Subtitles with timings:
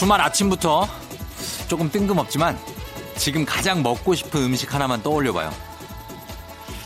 [0.00, 0.88] 주말 아침부터
[1.68, 2.58] 조금 뜬금없지만
[3.18, 5.52] 지금 가장 먹고 싶은 음식 하나만 떠올려봐요.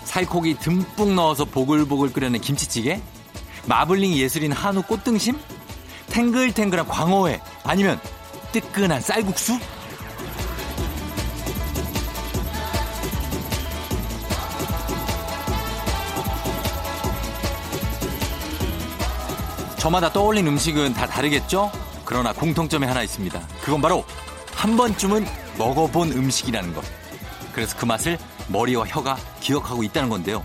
[0.02, 3.00] 살코기 듬뿍 넣어서 보글보글 끓여낸 김치찌개?
[3.66, 5.38] 마블링 예술인 한우 꽃등심?
[6.10, 7.40] 탱글탱글한 광어회?
[7.62, 8.00] 아니면
[8.50, 9.60] 뜨끈한 쌀국수?
[19.78, 21.83] 저마다 떠올린 음식은 다 다르겠죠?
[22.04, 23.40] 그러나 공통점이 하나 있습니다.
[23.62, 24.04] 그건 바로
[24.54, 25.26] 한 번쯤은
[25.58, 26.84] 먹어본 음식이라는 것.
[27.52, 28.18] 그래서 그 맛을
[28.48, 30.44] 머리와 혀가 기억하고 있다는 건데요.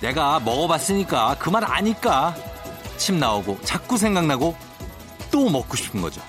[0.00, 2.34] 내가 먹어봤으니까 그 맛 아니까
[2.96, 4.56] 침 나오고 자꾸 생각나고
[5.30, 6.20] 또 먹고 싶은 거죠.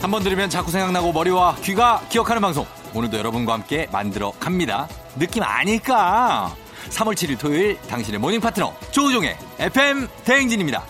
[0.00, 2.66] 한 번 들으면 자꾸 생각나고 머리와 귀가 기억하는 방송.
[2.92, 4.88] 오늘도 여러분과 함께 만들어 갑니다.
[5.16, 6.54] 느낌 아닐까?
[6.92, 10.84] 3월 7일 토요일 당신의 모닝 파트너 조우종의 FM 대행진입니다.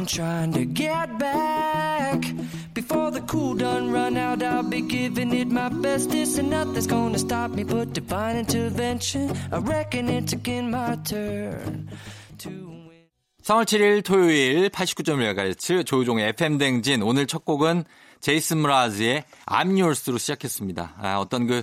[0.00, 2.24] I'm trying to get back.
[2.72, 7.18] Before the cool done run out, I'll be giving it my bestest, and nothing's gonna
[7.18, 9.30] stop me but divine intervention.
[9.52, 11.90] I reckon it's again my turn
[12.38, 13.08] to win.
[13.42, 17.84] 3월 7일 토요일 89.1MHz 조우종의 FM 댕진 오늘 첫 곡은
[18.20, 20.94] 제이슨 무라즈의 Yours로 시작했습니다.
[20.96, 21.62] 아, 어떤 그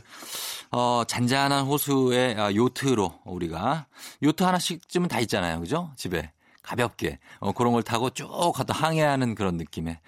[0.69, 3.87] 어, 잔잔한 호수의 아, 요트로 우리가
[4.21, 5.59] 요트 하나씩쯤은 다 있잖아요.
[5.59, 5.89] 그죠?
[5.95, 6.31] 집에
[6.67, 9.99] 가볍게 어, 그런 걸 타고 쭉 가다 항해하는 그런 느낌의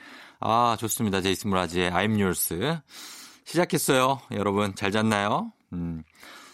[0.41, 1.21] 아 좋습니다.
[1.21, 2.79] 제이슨 무라즈의 I'm Yours
[3.45, 4.19] 시작했어요.
[4.31, 5.53] 여러분 잘 잤나요?
[5.71, 6.03] 음.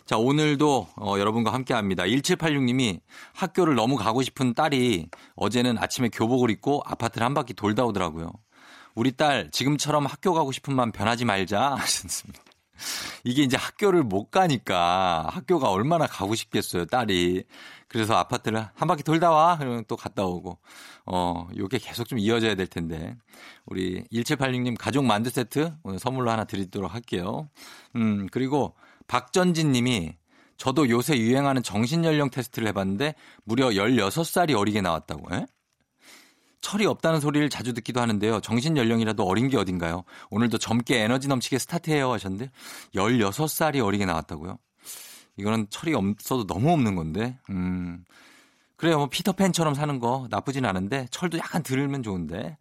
[0.06, 2.04] 자, 오늘도 어, 여러분과 함께 합니다.
[2.04, 3.00] 1786님이
[3.34, 8.32] 학교를 너무 가고 싶은 딸이 어제는 아침에 교복을 입고 아파트를 한 바퀴 돌다 오더라고요.
[8.94, 12.44] 우리 딸 지금처럼 학교 가고 싶은 마음 변하지 말자 하셨습니다.
[13.24, 17.44] 이게 이제 학교를 못 가니까 학교가 얼마나 가고 싶겠어요, 딸이.
[17.96, 19.58] 그래서 아파트를 한 바퀴 돌다 와.
[19.58, 20.60] 그러면 또 갔다 오고.
[21.06, 23.16] 어, 요게 계속 좀 이어져야 될 텐데.
[23.66, 27.50] 우리 1786님 가족 만두 세트 오늘 선물로 하나 드리도록 할게요.
[27.96, 28.76] 음, 그리고
[29.08, 30.14] 박전진 님이
[30.58, 35.34] 저도 요새 유행하는 정신연령 테스트를 해봤는데 무려 16살이 어리게 나왔다고.
[35.34, 35.46] 에?
[36.60, 38.42] 철이 없다는 소리를 자주 듣기도 하는데요.
[38.42, 40.04] 정신연령이라도 어린 게 어딘가요?
[40.32, 42.52] 오늘도 젊게 에너지 넘치게 스타트해요 하셨는데
[42.94, 44.58] 16살이 어리게 나왔다고요?
[45.38, 47.38] 이거는 철이 없어도 너무 없는 건데.
[47.50, 48.04] 음.
[48.78, 48.98] 그래요.
[48.98, 52.58] 뭐 피터팬처럼 사는 거 나쁘진 않은데 철도 약간 들으면 좋은데.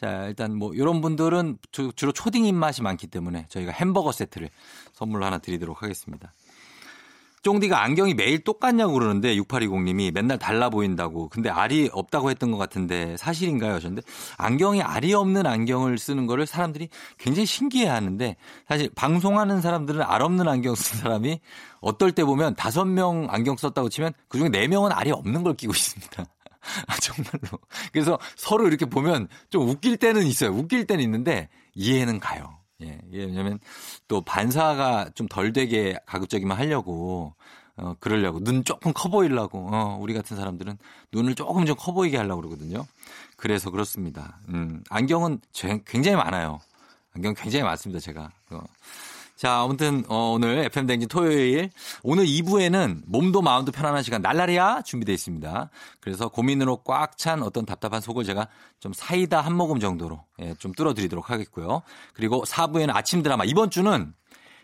[0.00, 4.50] 자, 일단 뭐 이런 분들은 주- 주로 초딩 입맛이 많기 때문에 저희가 햄버거 세트를
[4.92, 6.32] 선물로 하나 드리도록 하겠습니다.
[7.44, 11.28] 쫑디가 안경이 매일 똑같냐고 그러는데 6820님이 맨날 달라 보인다고.
[11.28, 13.74] 근데 알이 없다고 했던 것 같은데 사실인가요?
[13.74, 14.02] 하셨는데
[14.38, 16.88] 안경이 알이 없는 안경을 쓰는 거를 사람들이
[17.18, 21.38] 굉장히 신기해 하는데 사실 방송하는 사람들은 알 없는 안경 쓴 사람이
[21.82, 25.72] 어떨 때 보면 다섯 명 안경 썼다고 치면 그중에 네 명은 알이 없는 걸 끼고
[25.74, 26.24] 있습니다.
[26.88, 27.58] 아, 정말로.
[27.92, 30.50] 그래서 서로 이렇게 보면 좀 웃길 때는 있어요.
[30.50, 32.63] 웃길 때는 있는데 이해는 가요.
[32.82, 33.58] 예, 이게 왜냐면
[34.08, 37.34] 또 반사가 좀 덜 되게 가급적이면 하려고
[37.76, 40.78] 어, 그러려고 눈 조금 커 보이려고 어, 우리 같은 사람들은
[41.12, 42.86] 눈을 조금 좀 커 보이게 하려고 그러거든요.
[43.36, 44.38] 그래서 그렇습니다.
[44.48, 46.60] 음, 안경은 제- 굉장히 많아요.
[47.14, 48.30] 안경 굉장히 많습니다, 제가.
[48.50, 48.60] 어.
[49.36, 51.70] 자, 아무튼 어, 오늘 FM 댕진 토요일
[52.04, 55.70] 오늘 2부에는 몸도 마음도 편안한 시간 날라리야 준비되어 있습니다.
[56.00, 58.48] 그래서 고민으로 꽉 찬 어떤 답답한 속을 제가
[58.80, 61.82] 좀 사이다 한 모금 정도로 예, 좀 뚫어드리도록 하겠고요.
[62.12, 64.12] 그리고 4부에는 아침 드라마 이번 주는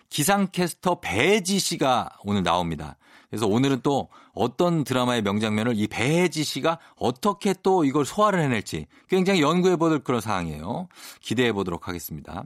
[0.09, 2.97] 기상캐스터 배지 씨가 오늘 나옵니다.
[3.29, 9.41] 그래서 오늘은 또 어떤 드라마의 명장면을 이 배지 씨가 어떻게 또 이걸 소화를 해낼지 굉장히
[9.41, 10.89] 연구해 볼 그런 상황이에요.
[11.21, 12.45] 기대해 보도록 하겠습니다.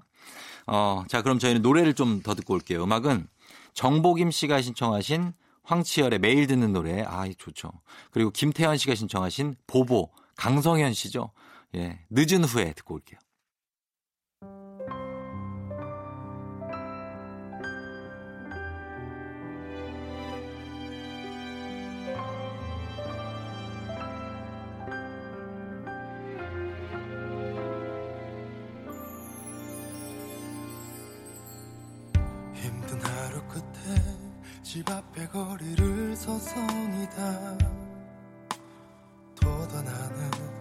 [0.66, 2.82] 어, 자, 그럼 저희는 노래를 좀 더 듣고 올게요.
[2.84, 3.26] 음악은
[3.74, 5.32] 정복임 씨가 신청하신
[5.64, 7.02] 황치열의 매일 듣는 노래.
[7.06, 7.70] 아, 이 좋죠.
[8.10, 11.30] 그리고 김태현 씨가 신청하신 보보, 강성현 씨죠.
[11.74, 13.18] 예, 늦은 후에 듣고 올게요.
[34.74, 37.58] 집 앞에 거리를 서성이다.
[39.40, 40.53] 더 떠나는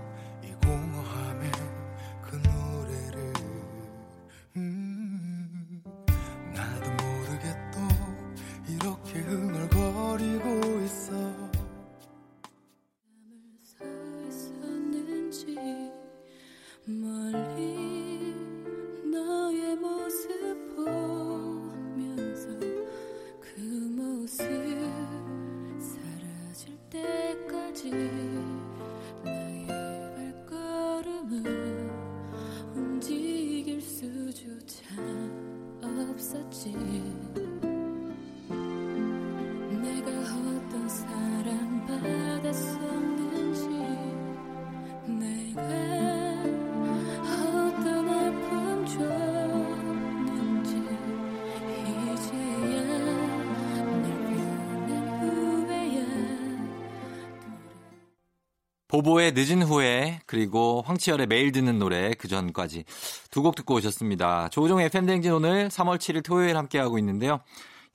[58.94, 62.86] 보보의 늦은 후에 그리고 황치열의 매일 듣는 노래 그 전까지
[63.32, 64.50] 두 곡 듣고 오셨습니다.
[64.50, 67.40] 조종 FM 댕진 오늘 3월 7일 토요일 함께 하고 있는데요.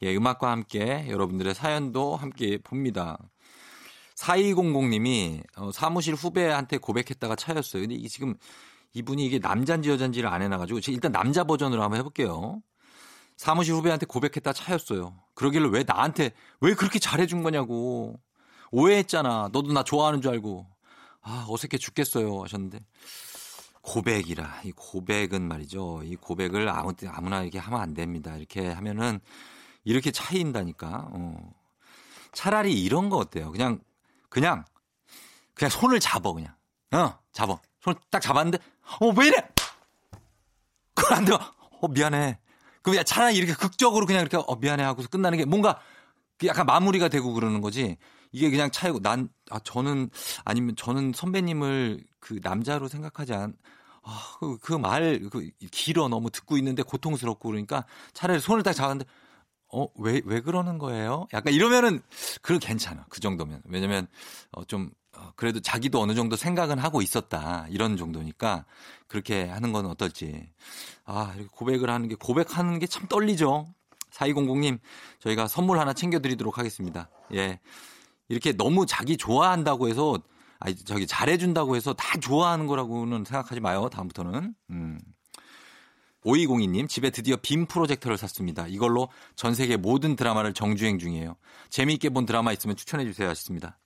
[0.02, 3.16] 예, 음악과 함께 여러분들의 사연도 함께 봅니다.
[4.16, 7.82] 4200님이 어, 사무실 후배한테 고백했다가 차였어요.
[7.82, 8.34] 근데 이게 지금
[8.92, 12.60] 이분이 이게 남잔지 여잔지를 안 해놔가지고 일단 남자 버전으로 한번 해볼게요.
[13.36, 15.14] 사무실 후배한테 고백했다 차였어요.
[15.34, 18.18] 그러길래 왜 나한테 왜 그렇게 잘해준 거냐고
[18.72, 19.50] 오해했잖아.
[19.52, 20.66] 너도 나 좋아하는 줄 알고
[21.28, 22.80] 아 어색해 죽겠어요 하셨는데
[23.82, 26.02] 고백이라 이 고백은 말이죠.
[26.04, 28.36] 이 고백을 아무 아무나 이렇게 하면 안 됩니다.
[28.36, 29.20] 이렇게 하면은
[29.84, 31.08] 이렇게 차이인다니까.
[31.12, 31.54] 어.
[32.32, 33.50] 차라리 이런 거 어때요?
[33.50, 33.80] 그냥
[34.28, 34.64] 그냥
[35.54, 36.54] 그냥 손을 잡어 그냥
[36.92, 38.58] 어 잡어 손 딱 잡았는데
[39.00, 39.48] 어 왜 이래?
[40.94, 41.32] 그걸 안 돼.
[41.32, 42.38] 어 미안해.
[42.82, 45.80] 그럼 차라리 이렇게 극적으로 그냥 이렇게 어 미안해 하고서 끝나는 게 뭔가
[46.38, 47.96] 그 약간 마무리가 되고 그러는 거지.
[48.32, 50.10] 이게 그냥 차이고 난 아 저는
[50.44, 53.54] 아니면 저는 선배님을 그 남자로 생각하지 않.
[54.02, 57.84] 아, 그 말, 그, 길어 너무 듣고 있는데 고통스럽고 그러니까
[58.14, 59.04] 차라리 손을 딱 잡았는데,
[59.70, 61.26] 어, 왜, 왜 그러는 거예요?
[61.34, 62.00] 약간 이러면은,
[62.40, 63.04] 그 괜찮아.
[63.10, 63.60] 그 정도면.
[63.66, 64.06] 왜냐면,
[64.52, 67.66] 어, 좀, 어, 그래도 자기도 어느 정도 생각은 하고 있었다.
[67.68, 68.64] 이런 정도니까,
[69.08, 70.48] 그렇게 하는 건 어떨지.
[71.04, 73.66] 아, 이렇게 고백을 하는 게, 고백하는 게 참 떨리죠?
[74.12, 74.78] 4200님,
[75.18, 77.10] 저희가 선물 하나 챙겨 드리도록 하겠습니다.
[77.34, 77.60] 예.
[78.28, 80.18] 이렇게 너무 자기 좋아한다고 해서
[80.60, 83.88] 아니 저기 잘해준다고 해서 다 좋아하는 거라고는 생각하지 마요.
[83.90, 84.54] 다음부터는.
[84.70, 84.98] 음.
[86.24, 88.66] 5202님 집에 드디어 빔 프로젝터를 샀습니다.
[88.66, 91.36] 이걸로 전 세계 모든 드라마를 정주행 중이에요.
[91.70, 93.78] 재미있게 본 드라마 있으면 추천해 주세요 하셨습니다.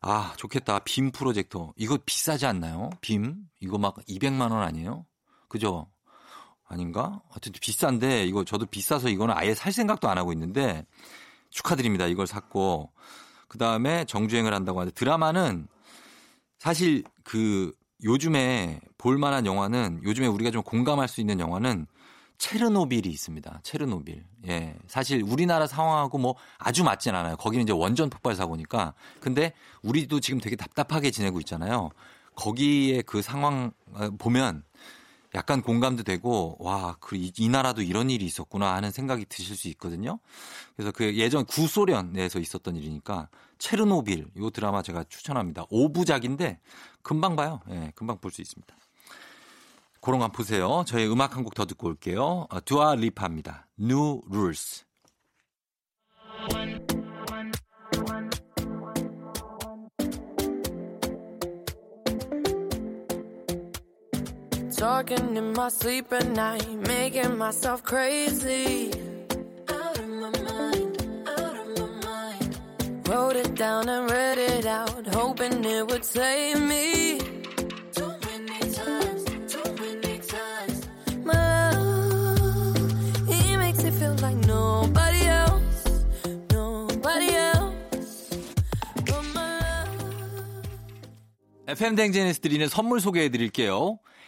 [0.00, 0.80] 아 좋겠다.
[0.80, 1.72] 빔 프로젝터.
[1.76, 2.90] 이거 비싸지 않나요?
[3.00, 3.36] 빔?
[3.60, 5.04] 이거 막 200만 원 아니에요?
[5.48, 5.90] 그죠?
[6.68, 7.20] 아닌가?
[7.30, 10.86] 하여튼 비싼데 이거 저도 비싸서 이거는 아예 살 생각도 안 하고 있는데
[11.50, 12.06] 축하드립니다.
[12.06, 12.92] 이걸 샀고
[13.48, 15.68] 그 다음에 정주행을 한다고 하는데 드라마는
[16.58, 17.72] 사실 그
[18.04, 21.86] 요즘에 볼만한 영화는 요즘에 우리가 좀 공감할 수 있는 영화는
[22.38, 23.60] 체르노빌이 있습니다.
[23.62, 24.24] 체르노빌.
[24.48, 24.76] 예.
[24.86, 27.36] 사실 우리나라 상황하고 뭐 아주 맞진 않아요.
[27.36, 28.94] 거기는 이제 원전 폭발 사고니까.
[29.20, 31.90] 근데 우리도 지금 되게 답답하게 지내고 있잖아요.
[32.34, 34.62] 거기에 그 상황 어, 보면
[35.36, 40.18] 약간 공감도 되고 와, 그이 나라도 이런 일이 있었구나 하는 생각이 드실 수 있거든요.
[40.74, 43.28] 그래서 그 예전 구소련에서 있었던 일이니까
[43.58, 45.66] 체르노빌 요 드라마 제가 추천합니다.
[45.66, 46.58] 5부작인데
[47.02, 47.60] 금방 봐요.
[47.70, 48.74] 예, 금방 볼 수 있습니다.
[50.00, 50.84] 그런 거 보세요.
[50.86, 52.46] 저희 음악 한 곡 더 듣고 올게요.
[52.50, 53.66] 어, 두아 리파입니다.
[53.78, 54.84] New Rules.
[64.75, 68.91] Talking in my sleep at night, making myself crazy.
[69.69, 72.59] Out of my mind, out of my mind.
[73.07, 77.19] Wrote it down and read it out, hoping it would save me.
[77.93, 80.87] Too many times, too many times.
[81.23, 86.05] My love, he makes it feel like nobody else,
[86.49, 88.29] nobody else.
[89.05, 90.65] But my love.
[91.67, 93.99] FM 댕제네스 드리는 선물 소개해 드릴게요.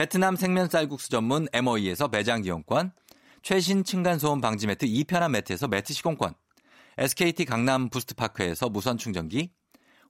[0.00, 2.92] 베트남 생면 쌀국수 전문 MOE에서 매장 이용권,
[3.42, 6.32] 최신 층간소음 방지 매트 2편한 매트에서 매트 시공권,
[6.96, 9.52] SKT 강남 부스트파크에서 무선 충전기,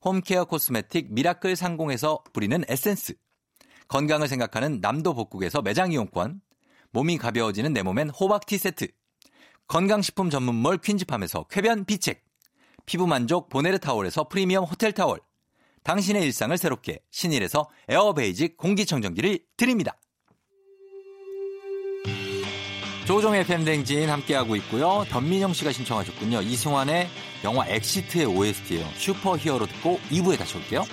[0.04, 3.14] home care cosmetic 미라클 상공에서 뿌리는 에센스,
[3.88, 6.40] 건강을 생각하는 남도 복국에서 매장 이용권,
[6.92, 8.87] 몸이 가벼워지는 내 몸엔 호박티 세트,
[9.66, 12.23] 건강식품 전문몰 퀸즈팜에서 쾌변 비책,
[12.87, 15.18] 피부 만족 보네르 타월에서 프리미엄 호텔 타월,
[15.84, 19.96] 당신의 일상을 새롭게 신일에서 에어베이직 공기청정기를 드립니다.
[23.06, 25.04] 조종의 팬댕진 함께하고 있고요.
[25.08, 26.42] 변민영 씨가 신청하셨군요.
[26.42, 27.08] 이승환의
[27.42, 28.87] 영화 엑시트의 OST예요.
[28.94, 30.84] 슈퍼히어로 듣고 2부에 다시 올게요.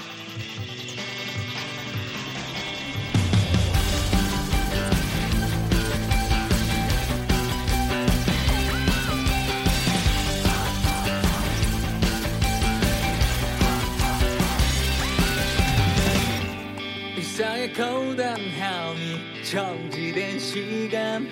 [19.49, 21.25] 정지된 시간.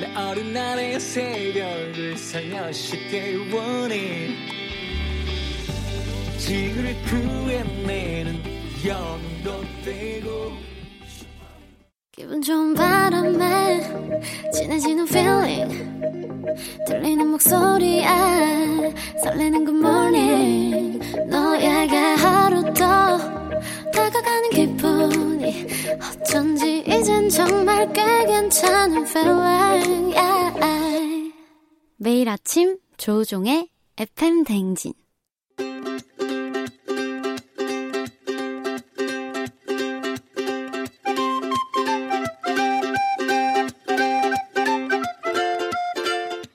[0.00, 4.28] 내 어린 날의 새벽을 살려쉽게 원해.
[6.38, 8.40] 지구를 구해내는
[8.86, 10.52] 영웅도 되고
[12.12, 13.80] 기분 좋은 바람에
[14.52, 15.74] 진해지는 feeling.
[16.86, 18.06] 들리는 목소리에
[19.20, 21.00] 설레는 good morning.
[21.26, 23.18] 너에게 하루 더
[23.90, 25.66] 다가가는 기분 이
[26.22, 31.32] 어쩐지 이젠 정말 꽤 괜찮은 feeling yeah.
[31.96, 34.92] 매일 아침 조종의 FM 댕진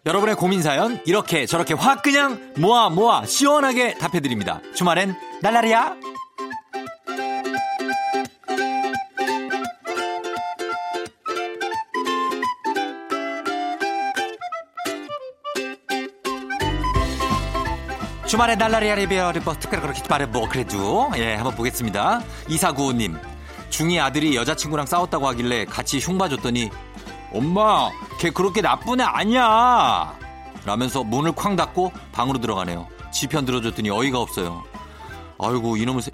[0.06, 4.60] 여러분의 고민 사연 이렇게 저렇게 확 그냥 모아 모아 시원하게 답해드립니다.
[4.74, 6.09] 주말엔 날라리야.
[18.30, 22.22] 주말에 날라리야 리베어 리버 특별히 그렇게 말해 뭐 그래도 예 한번 보겠습니다.
[22.48, 23.18] 이사구호님
[23.72, 26.70] 중이 아들이 여자친구랑 싸웠다고 하길래 같이 흉봐줬더니
[27.34, 30.16] 엄마 걔 그렇게 나쁜 애 아니야
[30.64, 32.88] 라면서 문을 쾅 닫고 방으로 들어가네요.
[33.12, 34.64] 지편 들어줬더니 어이가 없어요.
[35.40, 36.12] 아이고 이놈의 새...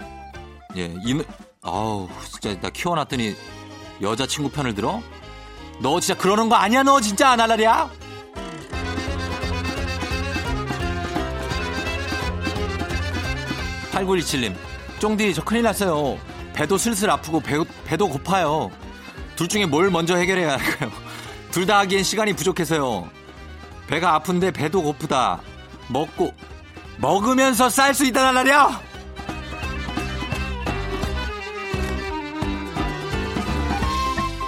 [0.77, 1.25] 예 이놈
[1.63, 3.35] 아우 진짜 나 키워놨더니
[4.01, 5.01] 여자친구 편을 들어?
[5.81, 7.89] 너 진짜 그러는 거 아니야 너 진짜 날라리야?
[13.95, 14.53] 8917님,
[14.99, 16.17] 쫑디, 저 큰일 났어요.
[16.53, 18.69] 배도 슬슬 아프고 배, 배도 고파요.
[19.35, 20.91] 둘 중에 뭘 먼저 해결해야 할까요?
[21.51, 23.09] 둘 다 하기엔 시간이 부족해서요.
[23.87, 25.41] 배가 아픈데 배도 고프다.
[25.87, 26.33] 먹고,
[26.97, 28.81] 먹으면서 쌀 수 있다는 날이야!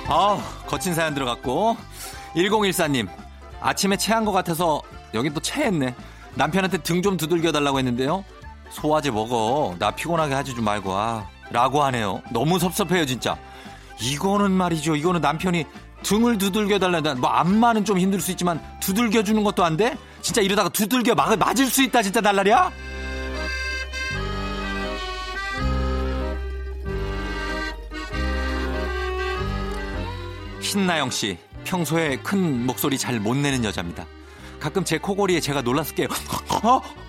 [0.09, 1.77] 아 거친 사연 들어갔고.
[2.35, 3.07] 1014님,
[3.61, 4.81] 아침에 체한 것 같아서
[5.13, 5.95] 여긴 또 체했네.
[6.35, 8.23] 남편한테 등 좀 두들겨 달라고 했는데요.
[8.77, 9.75] 소화제 먹어.
[9.79, 11.27] 나 피곤하게 하지 좀 말고 와.
[11.49, 12.21] 라고 하네요.
[12.31, 13.35] 너무 섭섭해요, 진짜.
[13.99, 14.95] 이거는 말이죠.
[14.95, 15.65] 이거는 남편이
[16.03, 17.15] 등을 두들겨 달란다.
[17.15, 19.97] 뭐 안마는 좀 힘들 수 있지만 두들겨 주는 것도 안 돼?
[20.21, 22.71] 진짜 이러다가 두들겨 막, 맞을 수 있다, 진짜 날라리야?
[30.61, 31.37] 신나영 씨.
[31.63, 34.05] 평소에 큰 목소리 잘 못 내는 여자입니다.
[34.59, 36.07] 가끔 제 코골이에 제가 놀랐을 게요.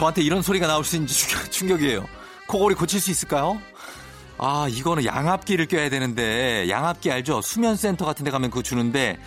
[0.00, 0.04] 어?
[0.10, 2.06] 저한테 이런 소리가 나올 수 있는지 충격- 충격이에요.
[2.48, 3.60] 코골이 고칠 수 있을까요?
[4.38, 7.42] 아, 이거는 양압기를 껴야 되는데, 양압기 알죠?
[7.42, 9.18] 수면센터 같은 데 가면 그거 주는데,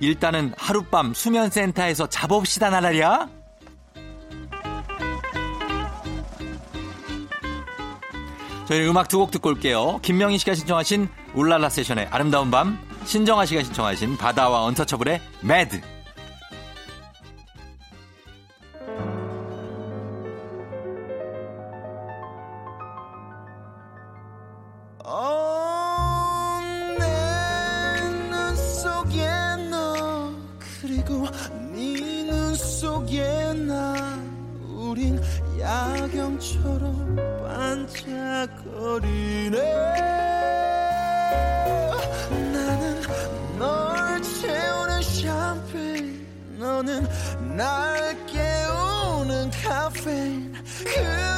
[0.00, 3.28] 일단은 하룻밤 수면센터에서 잡읍시다, 나라리야?
[8.66, 9.98] 저희 음악 두 곡 듣고 올게요.
[10.02, 15.80] 김명희 씨가 신청하신 울랄라 세션의 아름다운 밤, 신정아 씨가 신청하신 바다와 언터처블의 매드.
[31.04, 31.26] 그리고
[31.72, 33.94] 네 눈 속에 나
[34.68, 35.18] 우린
[35.58, 37.16] 야경처럼
[38.46, 39.58] 반짝거리네.
[42.52, 43.02] 나는
[43.58, 46.26] 널 채우는 샴페인
[46.58, 47.06] 너는
[47.56, 50.52] 날 깨우는 카페인.
[50.84, 51.37] 그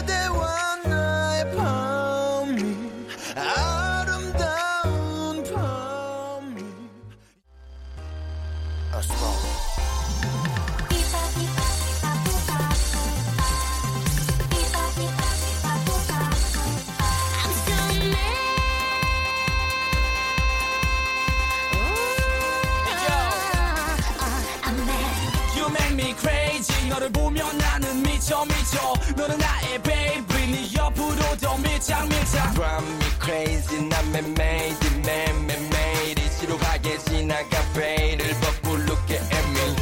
[28.31, 30.47] 미쳐 미쳐 너는 나의 baby.
[30.53, 32.55] 네 옆으로 더 밀착 밀착.
[32.55, 33.89] Drive me crazy.
[33.89, 39.77] 난 매매이드 매매매일 이시로 가게 지나가 베일을 벗고 look at me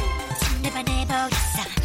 [0.63, 1.78] 내발 내보겠어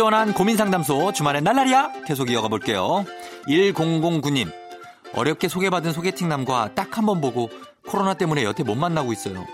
[0.00, 3.04] 시원한 고민 상담소 주말엔 날라리야 계속 이어가 볼게요.
[3.46, 4.50] 1009님
[5.12, 7.50] 어렵게 소개받은 소개팅남과 딱 한 번 보고
[7.86, 9.44] 코로나 때문에 여태 못 만나고 있어요.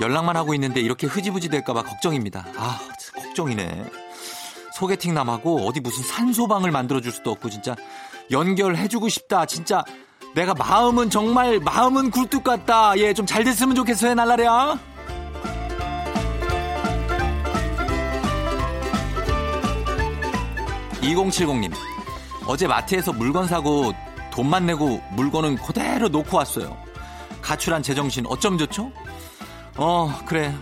[0.00, 2.46] 연락만 하고 있는데 이렇게 흐지부지 될까봐 걱정입니다.
[2.56, 2.80] 아
[3.14, 3.84] 걱정이네.
[4.74, 7.76] 소개팅남하고 어디 무슨 산소방을 만들어줄 수도 없고 진짜
[8.32, 9.46] 연결해주고 싶다.
[9.46, 9.84] 진짜
[10.34, 12.98] 내가 마음은 정말 마음은 굴뚝 같다.
[12.98, 14.80] 예 좀 잘 됐으면 좋겠어요 날라리야.
[21.02, 21.72] 2070님,
[22.46, 23.92] 어제 마트에서 물건 사고
[24.30, 26.76] 돈만 내고 물건은 그대로 놓고 왔어요.
[27.42, 28.92] 가출한 제정신 어쩜 좋죠?
[29.76, 30.54] 어, 그래.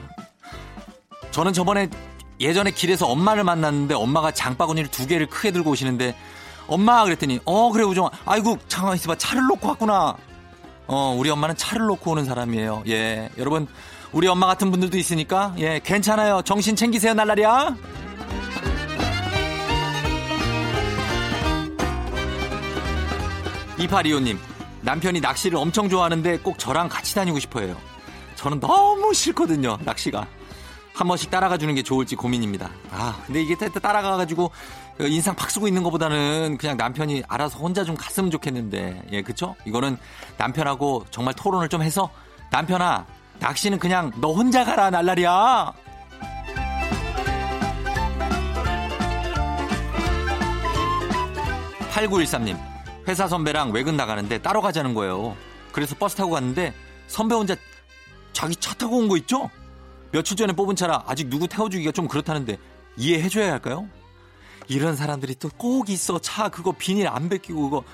[1.30, 1.88] 저는 저번에
[2.40, 6.14] 예전에 길에서 엄마를 만났는데 엄마가 장바구니를 두 개를 크게 들고 오시는데
[6.68, 9.16] 엄마 그랬더니 어 그래 우정아 아이고 잠깐만 있어봐.
[9.16, 10.16] 차를 놓고 왔구나.
[10.86, 12.84] 어 우리 엄마는 차를 놓고 오는 사람이에요.
[12.86, 13.28] 예.
[13.38, 13.66] 여러분
[14.12, 16.42] 우리 엄마 같은 분들도 있으니까 예 괜찮아요.
[16.42, 17.74] 정신 챙기세요 날라리야
[23.78, 24.38] 2825님,
[24.82, 27.76] 남편이 낚시를 엄청 좋아하는데 꼭 저랑 같이 다니고 싶어 해요.
[28.36, 30.26] 저는 너무 싫거든요, 낚시가.
[30.94, 32.70] 한 번씩 따라가 주는 게 좋을지 고민입니다.
[32.90, 34.50] 아, 근데 이게 따라가가지고
[35.00, 39.54] 인상 팍 쓰고 있는 것보다는 그냥 남편이 알아서 혼자 좀 갔으면 좋겠는데, 예, 그쵸?
[39.64, 39.96] 이거는
[40.38, 42.10] 남편하고 정말 토론을 좀 해서,
[42.50, 43.06] 남편아,
[43.38, 45.72] 낚시는 그냥 너 혼자 가라, 날라리야!
[51.92, 52.56] 8913님,
[53.08, 55.36] 회사 선배랑 외근 나가는데 따로 가자는 거예요.
[55.72, 56.74] 그래서 버스 타고 갔는데
[57.08, 57.56] 선배 혼자
[58.32, 59.50] 자기 차 타고 온 거 있죠?
[60.12, 62.58] 며칠 전에 뽑은 차라 아직 누구 태워주기가 좀 그렇다는데
[62.96, 63.86] 이해해줘야 할까요?
[64.68, 66.18] 이런 사람들이 또 꼭 있어.
[66.18, 67.84] 차 그거 비닐 안 벗기고 그거.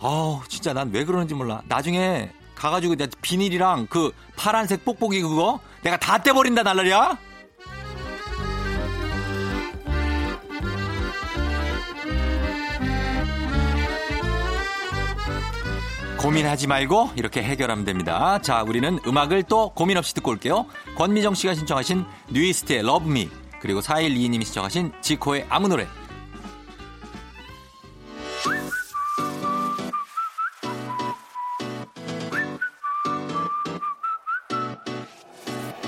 [0.00, 1.62] 아우 진짜 난 왜 그러는지 몰라.
[1.68, 7.18] 나중에 가가지고 내가 비닐이랑 그 파란색 뽁뽁이 그거 내가 다 떼버린다 날라리야.
[16.18, 18.40] 고민하지 말고 이렇게 해결하면 됩니다.
[18.42, 20.66] 자, 우리는 음악을 또 고민 없이 듣고 올게요.
[20.96, 25.86] 권미정 씨가 신청하신 뉴이스트의 Love Me 그리고 4122님이 신청하신 지코의 아무 노래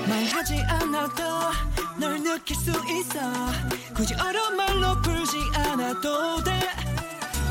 [0.07, 1.23] 말하지 않아도
[1.99, 3.19] 널 느낄 수 있어
[3.95, 6.51] 굳이 어려운 말로 풀지 않아도 돼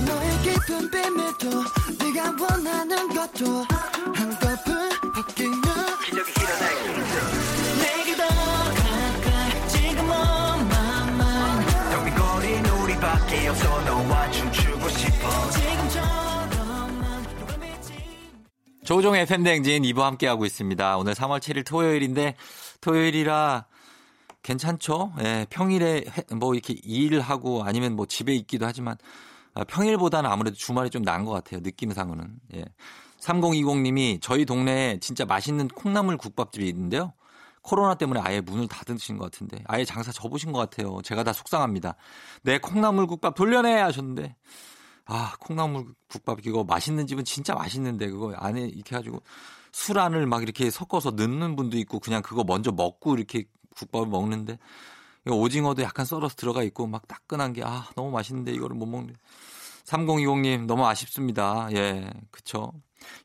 [0.06, 1.77] 너의 깊은 네가
[2.40, 3.64] 원하는 것도
[4.14, 5.62] 한꺼풀 벗기면
[7.80, 17.56] 내게 더 가까이 지금 my mind 텅빈 거리 우리밖에 없어 너와 춤추고 싶어 지금처럼만 누가
[17.58, 17.92] 믿지
[18.84, 20.96] 조종의 팬댕진 2부 함께하고 있습니다.
[20.98, 22.36] 오늘 3월 7일 토요일인데
[22.80, 23.64] 토요일이라
[24.42, 25.12] 괜찮죠?
[25.20, 28.98] 예, 평일에 해- 뭐 이렇게 일하고 아니면 뭐 집에 있기도 하지만 아,
[29.68, 31.61] 평일보다는 아무래도 주말이 좀 나은 것 같아요.
[31.61, 32.38] 느낌상으로는.
[32.54, 32.64] 예.
[33.20, 37.12] 3020님이 저희 동네에 진짜 맛있는 콩나물 국밥집이 있는데요.
[37.62, 41.00] 코로나 때문에 아예 문을 닫으신 것 같은데 아예 장사 접으신 것 같아요.
[41.02, 41.96] 제가 다 속상합니다.
[42.42, 44.37] 내 콩나물 국밥 돌려내 하셨는데
[45.04, 49.22] 아 콩나물 국밥 이거 맛있는 집은 진짜 맛있는데 그거 안에 이렇게 해가지고
[49.72, 53.44] 술 안을 막 이렇게 섞어서 넣는 분도 있고 그냥 그거 먼저 먹고 이렇게
[53.76, 54.58] 국밥을 먹는데
[55.26, 59.12] 오징어도 약간 썰어서 들어가 있고 막 따끈한 게 아 너무 맛있는데 이거를 못 먹네.
[59.85, 61.68] 3020님 너무 아쉽습니다.
[61.74, 62.72] 예, 그쵸.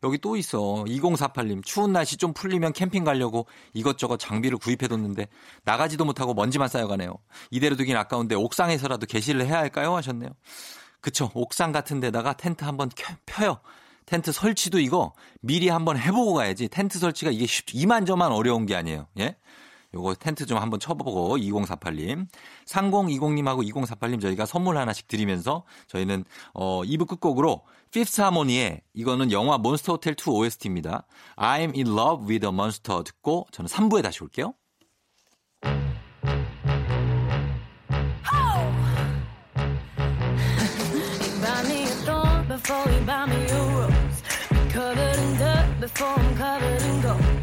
[0.03, 0.60] 여기 또 있어.
[0.86, 5.27] 2048님 추운 날씨 좀 풀리면 캠핑 가려고 이것저것 장비를 구입해뒀는데
[5.65, 7.15] 나가지도 못하고 먼지만 쌓여가네요.
[7.51, 9.95] 이대로 두긴 아까운데 옥상에서라도 게시를 해야 할까요?
[9.95, 10.29] 하셨네요.
[11.01, 11.32] 그쵸.
[11.34, 13.60] 옥상 같은 데다가 텐트 한번 켜- 펴요.
[14.06, 16.67] 텐트 설치도 이거 미리 한번 해보고 가야지.
[16.69, 19.08] 텐트 설치가 이게 쉽, 이만저만 어려운 게 아니에요.
[19.19, 19.36] 예?
[19.93, 22.27] 요거 텐트 좀 한번 쳐보고 2048님,
[22.65, 29.93] 3020님하고 2048님 저희가 선물 하나씩 드리면서 저희는 어 2부 끝곡으로 피프스 하모니의 이거는 영화 몬스터
[29.93, 31.06] 호텔 2 OST입니다.
[31.38, 34.53] I'm in love with a monster 듣고 저는 3부에 다시 올게요.
[45.84, 47.42] Before I'm covered in gold.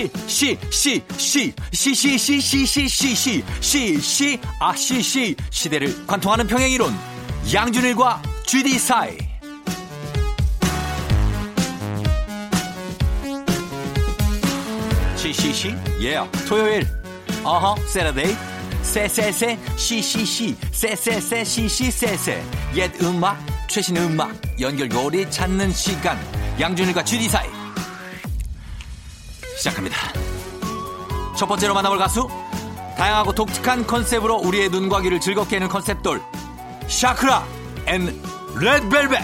[0.00, 5.02] 시, 시, 시, 시, 시, 시, 시, 시, 시, 시, 시, 시, 시, 아, 시,
[5.02, 6.96] 시, 시대를 관통하는 평행이론.
[7.52, 9.18] 양준일과 GD 사이.
[15.16, 16.86] 시, 시, 시, 예, 토요일.
[17.44, 18.34] 어허, Saturday.
[18.82, 22.42] 세세세, 시시시, 세세세, 시시세세.
[22.76, 26.18] 옛 음악, 최신 음악, 연결고리 찾는 시간.
[26.58, 27.59] 양준일과 GD 사이.
[29.60, 29.96] 시작합니다.
[31.36, 32.26] 첫 번째로 만나볼 가수
[32.96, 36.22] 다양하고 독특한 컨셉으로 우리의 눈과 귀를 즐겁게 하는 컨셉돌
[36.88, 37.44] 샤크라
[37.86, 38.20] and
[38.58, 39.20] 레드벨벳.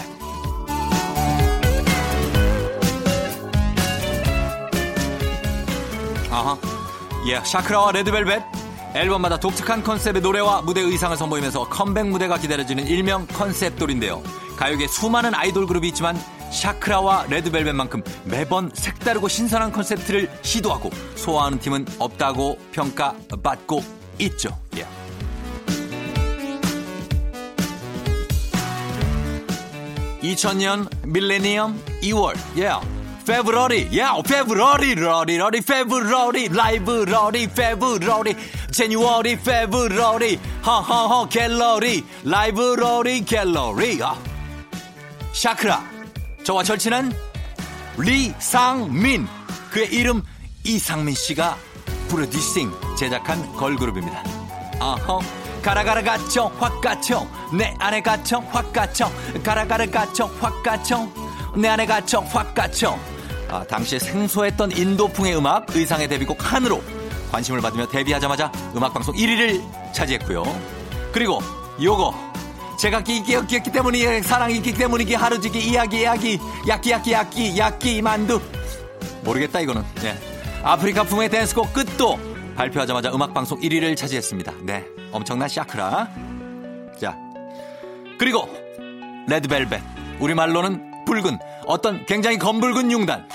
[6.31, 6.57] 아하
[7.27, 8.43] 예 샤크라와 레드벨벳.
[8.93, 14.23] 앨범마다 독특한 컨셉의 노래와 무대 의상을 선보이면서 컴백 무대가 기다려지는 일명 컨셉돌인데요.
[14.55, 16.19] 가요계 수많은 아이돌 그룹이 있지만
[16.51, 23.83] 샤크라와 레드벨벳만큼 매번 색다르고 신선한 컨셉트를 시도하고 소화하는 팀은 없다고 평가받고
[24.19, 24.57] 있죠.
[24.77, 24.85] 예.
[30.21, 32.71] (2000년) 밀레니엄 2월 예
[33.25, 38.35] February 예 February 러리 러리 February library February
[38.71, 44.15] January February 허허허 갤러리 library 갤러리 아.
[45.33, 45.96] 샤크라
[46.47, 47.11] 저와 절친한
[47.97, 49.27] 리상민.
[49.69, 50.23] 그의 이름
[50.63, 51.57] 이상민 씨가
[52.07, 54.23] 프로듀싱 제작한 걸그룹입니다.
[54.79, 55.19] 아허
[55.61, 59.11] 가라가라 갇혀 확 갇혀 내 안에 갇혀 확 갇혀
[59.43, 61.05] 가라가라 갇혀 확 갇혀
[61.57, 62.97] 내 안에 갇혀 확 갇혀
[63.49, 66.81] 아, 당시에 생소했던 인도풍의 음악 의상의 데뷔곡 한으로
[67.29, 70.45] 관심을 받으며 데뷔하자마자 음악방송 1위를 차지했고요.
[71.11, 71.41] 그리고
[71.83, 72.27] 요거
[72.77, 78.39] 제각기 있기 때문이 사랑이 있기 때문이기 하루지기 이야기 이야기 야끼 야끼 야끼 야끼 만두.
[79.23, 79.83] 모르겠다 이거는.
[80.03, 80.15] 예.
[80.63, 82.19] 아프리카 풍의 댄스곡 끝도
[82.55, 84.53] 발표하자마자 음악 방송 1위를 차지했습니다.
[84.63, 84.85] 네.
[85.11, 86.09] 엄청난 샤크라.
[86.99, 87.15] 자.
[88.19, 88.47] 그리고
[89.27, 89.81] 레드벨벳.
[90.19, 93.27] 우리 말로는 붉은 어떤 굉장히 검붉은 융단.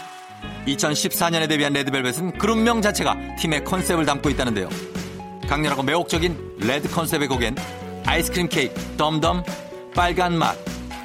[0.66, 4.68] 2014년에 데뷔한 레드벨벳은 그룹명 자체가 팀의 컨셉을 담고 있다는데요.
[5.48, 7.57] 강렬하고 매혹적인 레드 컨셉의 곡엔
[8.06, 9.42] 아이스크림 케이크, Dumb Dumb,
[9.94, 10.56] 빨간 맛,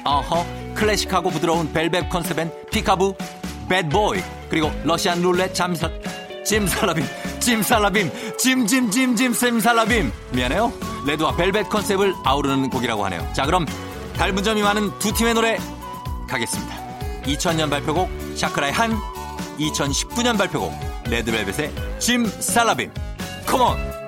[0.04, 3.14] 어허, 클래식하고 부드러운 벨벳 컨셉엔 Peek-A-Boo,
[3.68, 5.90] Bad Boy, 그리고 Russian Roulette 잠사,
[6.44, 7.04] 찜살라빔,
[7.40, 10.12] 찜살라빔, 찜찜찜찜 찜살라빔.
[10.32, 10.72] 미안해요.
[11.06, 13.26] 레드와 벨벳 컨셉을 아우르는 곡이라고 하네요.
[13.34, 13.66] 자, 그럼
[14.16, 15.58] 닮은 점이 많은 두 팀의 노래
[16.28, 16.76] 가겠습니다.
[17.24, 18.96] 2000년 발표곡 샤크라의 한,
[19.58, 20.72] 2019년 발표곡
[21.08, 22.92] 레드벨벳의 찜살라빔.
[23.46, 24.07] 컴온!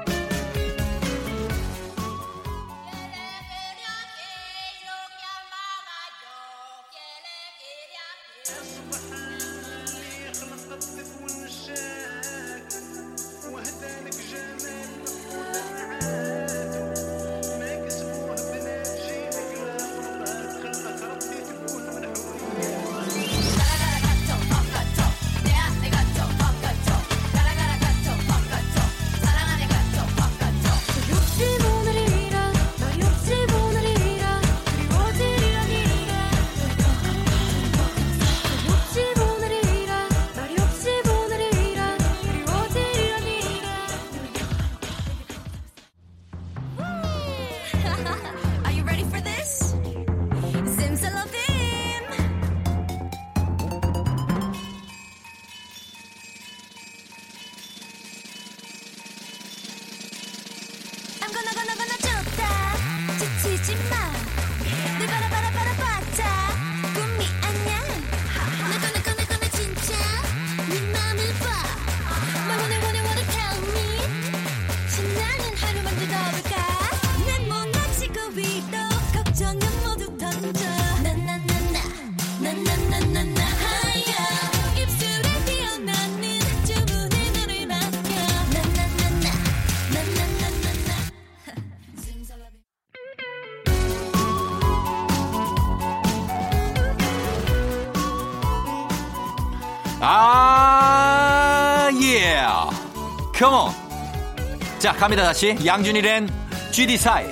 [105.00, 105.56] 갑니다, 다시.
[105.64, 106.26] 양준일의
[106.72, 107.24] GD 사이.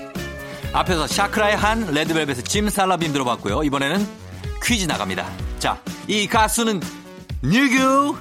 [0.73, 3.63] 앞에서 샤크라의 한, 레드벨벳의 짐 살라빔 들어봤고요.
[3.63, 4.09] 이번에는
[4.65, 5.31] 퀴즈 나갑니다.
[5.59, 6.81] 자, 이 가수는
[7.43, 8.17] 누구?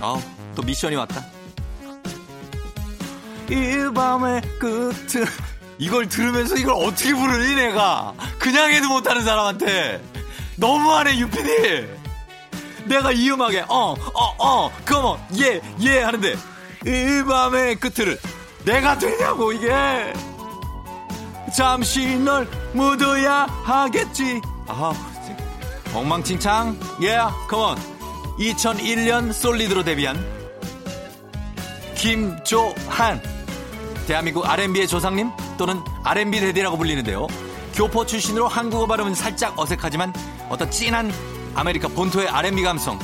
[0.00, 0.20] 아우,
[0.56, 1.24] 또 미션이 왔다.
[3.48, 5.26] 이 밤의 끝을
[5.78, 10.02] 이걸 들으면서 이걸 어떻게 부르니 내가 그냥 해도 못하는 사람한테
[10.56, 12.03] 너무하네 유피디
[12.86, 16.34] 내가 이 음악에 어 어 어 그머 예예 하는데
[16.86, 18.18] 이 밤의 끝을
[18.64, 20.12] 내가 되냐고 이게.
[21.56, 24.40] 잠시 널 묻어야 하겠지.
[24.66, 24.92] 아
[25.94, 26.78] 엉망진창.
[27.02, 27.18] 예
[27.48, 27.76] 컴온
[28.38, 30.16] 2001년 솔리드로 데뷔한
[31.96, 33.20] 김조한.
[34.06, 37.26] 대한민국 R&B의 조상님 또는 R&B 대대라고 불리는데요.
[37.74, 40.12] 교포 출신으로 한국어 발음은 살짝 어색하지만
[40.50, 41.10] 어떤 진한
[41.54, 42.98] 아메리카 본토의 R&B 감성,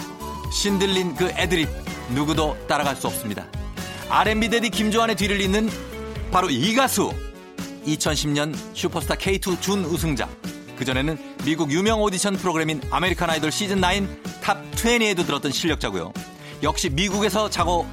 [0.52, 1.68] 신들린 그 애드립
[2.10, 3.46] 누구도 따라갈 수 없습니다.
[4.08, 5.68] R&B daddy 김조한의 뒤를 잇는
[6.32, 7.12] 바로 이 가수.
[7.86, 10.28] 2010년 슈퍼스타 K2 준 우승자.
[10.76, 16.12] 그전에는 미국 유명 오디션 프로그램인 아메리칸 아이돌 시즌 9 top 20에도 들었던 실력자고요.
[16.62, 17.86] 역시 미국에서 자고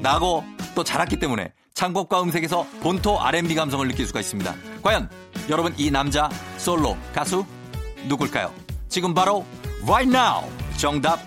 [0.00, 0.44] 나고
[0.74, 4.54] 또 자랐기 때문에 창법과 음색에서 본토 R&B 감성을 느낄 수가 있습니다.
[4.82, 5.08] 과연
[5.48, 7.44] 여러분 이 남자 솔로 가수
[8.06, 8.52] 누굴까요?
[8.88, 9.44] 지금 바로
[9.86, 11.20] right now 정답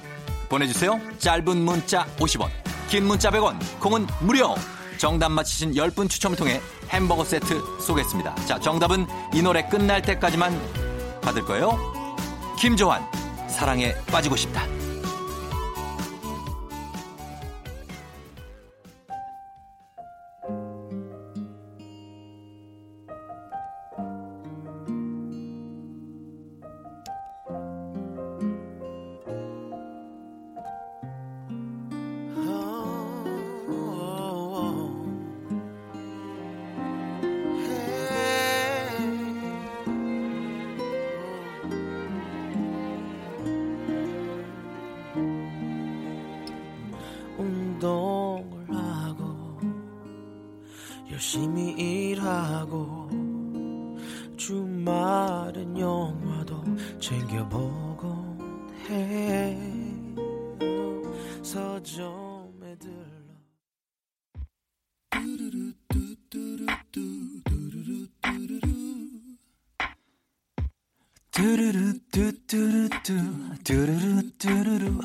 [0.50, 1.00] 보내주세요.
[1.20, 2.50] 짧은 문자 50원,
[2.90, 4.56] 긴 문자 100원, 콩은 무료.
[4.98, 8.36] 정답 맞히신 10분 추첨을 통해 햄버거 세트 쏘겠습니다.
[8.46, 11.80] 자, 정답은 이 노래 끝날 때까지만 받을 거예요.
[12.60, 13.04] 김조한,
[13.50, 14.64] 사랑에 빠지고 싶다.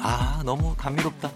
[0.01, 1.31] 아 너무 감미롭다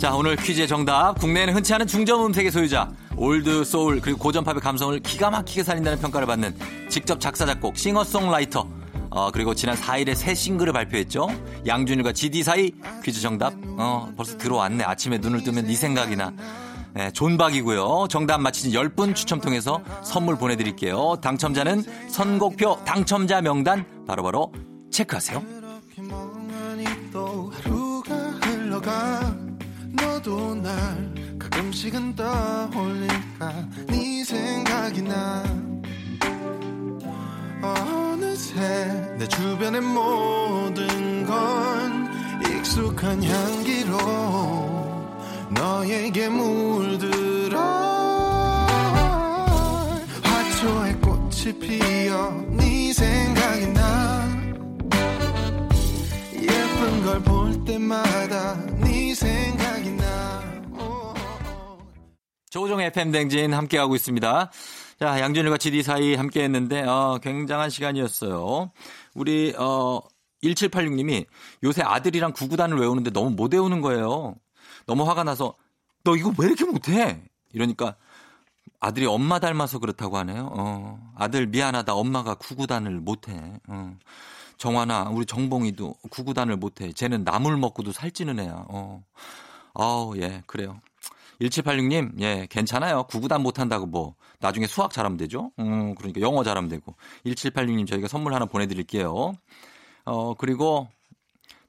[0.00, 4.60] 자 오늘 퀴즈의 정답 국내에는 흔치 않은 중저음 음색의 소유자 old soul 그리고 고전 팝의
[4.60, 6.56] 감성을 기가 막히게 살린다는 평가를 받는
[6.88, 8.79] 직접 작사 작곡 싱어송라이터
[9.10, 11.28] 어, 그리고 지난 4일에 새 싱글을 발표했죠
[11.66, 12.72] 양준일과 GD 사이
[13.04, 16.32] 퀴즈 정답 어 벌써 들어왔네 아침에 눈을 뜨면 네 생각이나
[16.92, 18.08] 네, 존박이고요.
[18.10, 21.18] 정답 맞히신 10분 추첨 통해서 선물 보내드릴게요.
[21.22, 24.52] 당첨자는 선곡표 당첨자 명단 바로바로
[24.90, 25.40] 체크하세요.
[27.52, 29.36] 하루가 흘러가
[29.92, 35.42] 너도 날 가끔씩은 떠올릴까 네 생각이 나
[37.62, 38.60] 어느새
[39.18, 42.10] 내 주변의 모든 건
[42.44, 43.96] 익숙한 향기로
[45.50, 47.60] 너에게 물들어.
[50.22, 54.28] 화초에 꽃이 피어 네 생각이 나.
[56.40, 60.42] 예쁜 걸 볼 때마다 네 생각이 나.
[60.78, 61.14] 오,
[62.50, 64.50] 조종의 FM 댕진 함께하고 있습니다.
[65.00, 68.70] 자, 양준일과 GD 사이 함께 했는데, 어, 굉장한 시간이었어요.
[69.14, 70.00] 우리, 어,
[70.42, 71.24] 1786님이
[71.64, 74.34] 요새 아들이랑 구구단을 외우는데 너무 못 외우는 거예요.
[74.84, 75.54] 너무 화가 나서,
[76.04, 77.22] 너 이거 왜 이렇게 못해?
[77.54, 77.96] 이러니까
[78.78, 80.50] 아들이 엄마 닮아서 그렇다고 하네요.
[80.52, 81.94] 어, 아들 미안하다.
[81.94, 83.58] 엄마가 구구단을 못해.
[83.68, 83.96] 어.
[84.58, 86.92] 정환아, 우리 정봉이도 구구단을 못해.
[86.92, 88.66] 쟤는 나물 먹고도 살찌는 애야.
[88.68, 89.02] 어.
[89.72, 90.78] 아우, 예, 그래요.
[91.40, 93.04] 1786님, 예, 괜찮아요.
[93.04, 94.14] 구구단 못한다고 뭐.
[94.40, 95.52] 나중에 수학 잘하면 되죠?
[95.58, 96.94] 음, 그러니까 영어 잘하면 되고.
[97.24, 99.32] 1786님 저희가 선물 하나 보내드릴게요.
[100.04, 100.88] 어, 그리고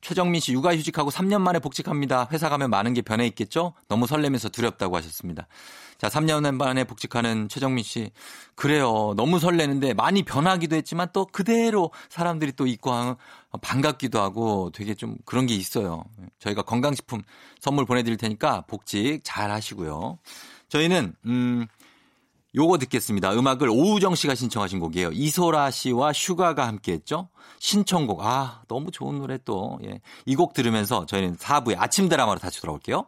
[0.01, 2.27] 최정민 씨 육아휴직하고 3년 만에 복직합니다.
[2.31, 3.73] 회사 가면 많은 게 변해 있겠죠?
[3.87, 5.47] 너무 설레면서 두렵다고 하셨습니다.
[6.01, 8.09] 자, 3년 만에 복직하는 최정민 씨.
[8.55, 9.13] 그래요.
[9.15, 13.17] 너무 설레는데 많이 변하기도 했지만 또 그대로 사람들이 또 있고 하-
[13.61, 16.03] 반갑기도 하고 되게 좀 그런 게 있어요.
[16.39, 17.21] 저희가 건강식품
[17.59, 20.17] 선물 보내드릴 테니까 복직 잘 하시고요.
[20.69, 21.67] 저희는, 음,
[22.55, 23.33] 요거 듣겠습니다.
[23.33, 25.11] 음악을 오우정 씨가 신청하신 곡이에요.
[25.11, 27.29] 이소라 씨와 슈가가 함께 했죠.
[27.59, 28.25] 신청곡.
[28.25, 29.77] 아, 너무 좋은 노래 또.
[29.85, 30.01] 예.
[30.25, 33.05] 이 곡 들으면서 저희는 4부에 아침 드라마로 다시 돌아올게요.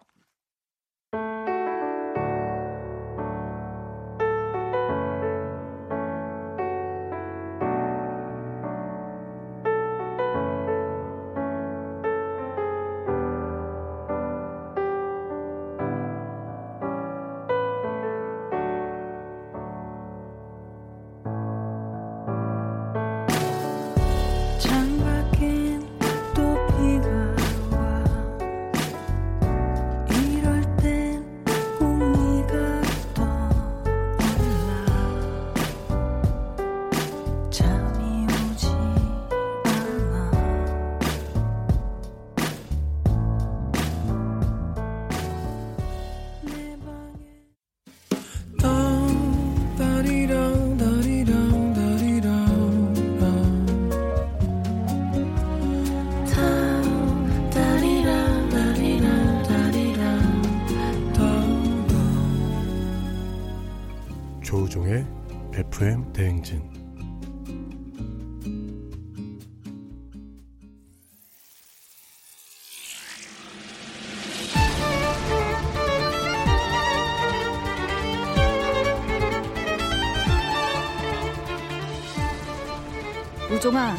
[83.73, 83.97] 우종아,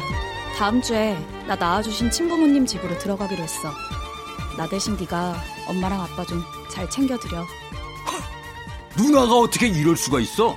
[0.57, 3.69] 다음 주에 나 낳아주신 친부모님 집으로 들어가기로 했어.
[4.57, 5.35] 나 대신 네가
[5.67, 7.45] 엄마랑 아빠 좀 잘 챙겨드려.
[8.97, 10.55] 누나가 어떻게 이럴 수가 있어?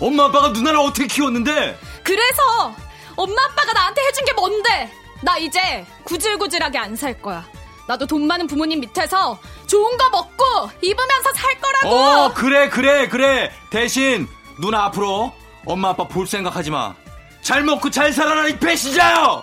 [0.00, 1.78] 엄마 아빠가 누나를 어떻게 키웠는데?
[2.02, 2.74] 그래서
[3.16, 4.92] 엄마 아빠가 나한테 해준 게 뭔데?
[5.22, 7.44] 나 이제 구질구질하게 안 살 거야.
[7.88, 11.88] 나도 돈 많은 부모님 밑에서 좋은 거 먹고 입으면서 살 거라고.
[11.88, 13.52] 어, 그래, 그래, 그래.
[13.70, 14.26] 대신
[14.60, 15.32] 누나 앞으로
[15.64, 16.94] 엄마 아빠 볼 생각하지 마.
[17.42, 19.42] 잘 먹고 잘 살아라 이 배신자요.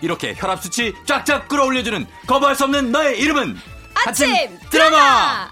[0.00, 3.58] 이렇게 혈압 수치 쫙쫙 끌어올려주는 거부할 수 없는 너의 이름은
[3.94, 5.50] 아침 드라마.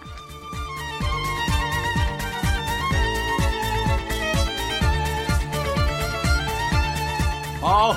[7.61, 7.93] 어,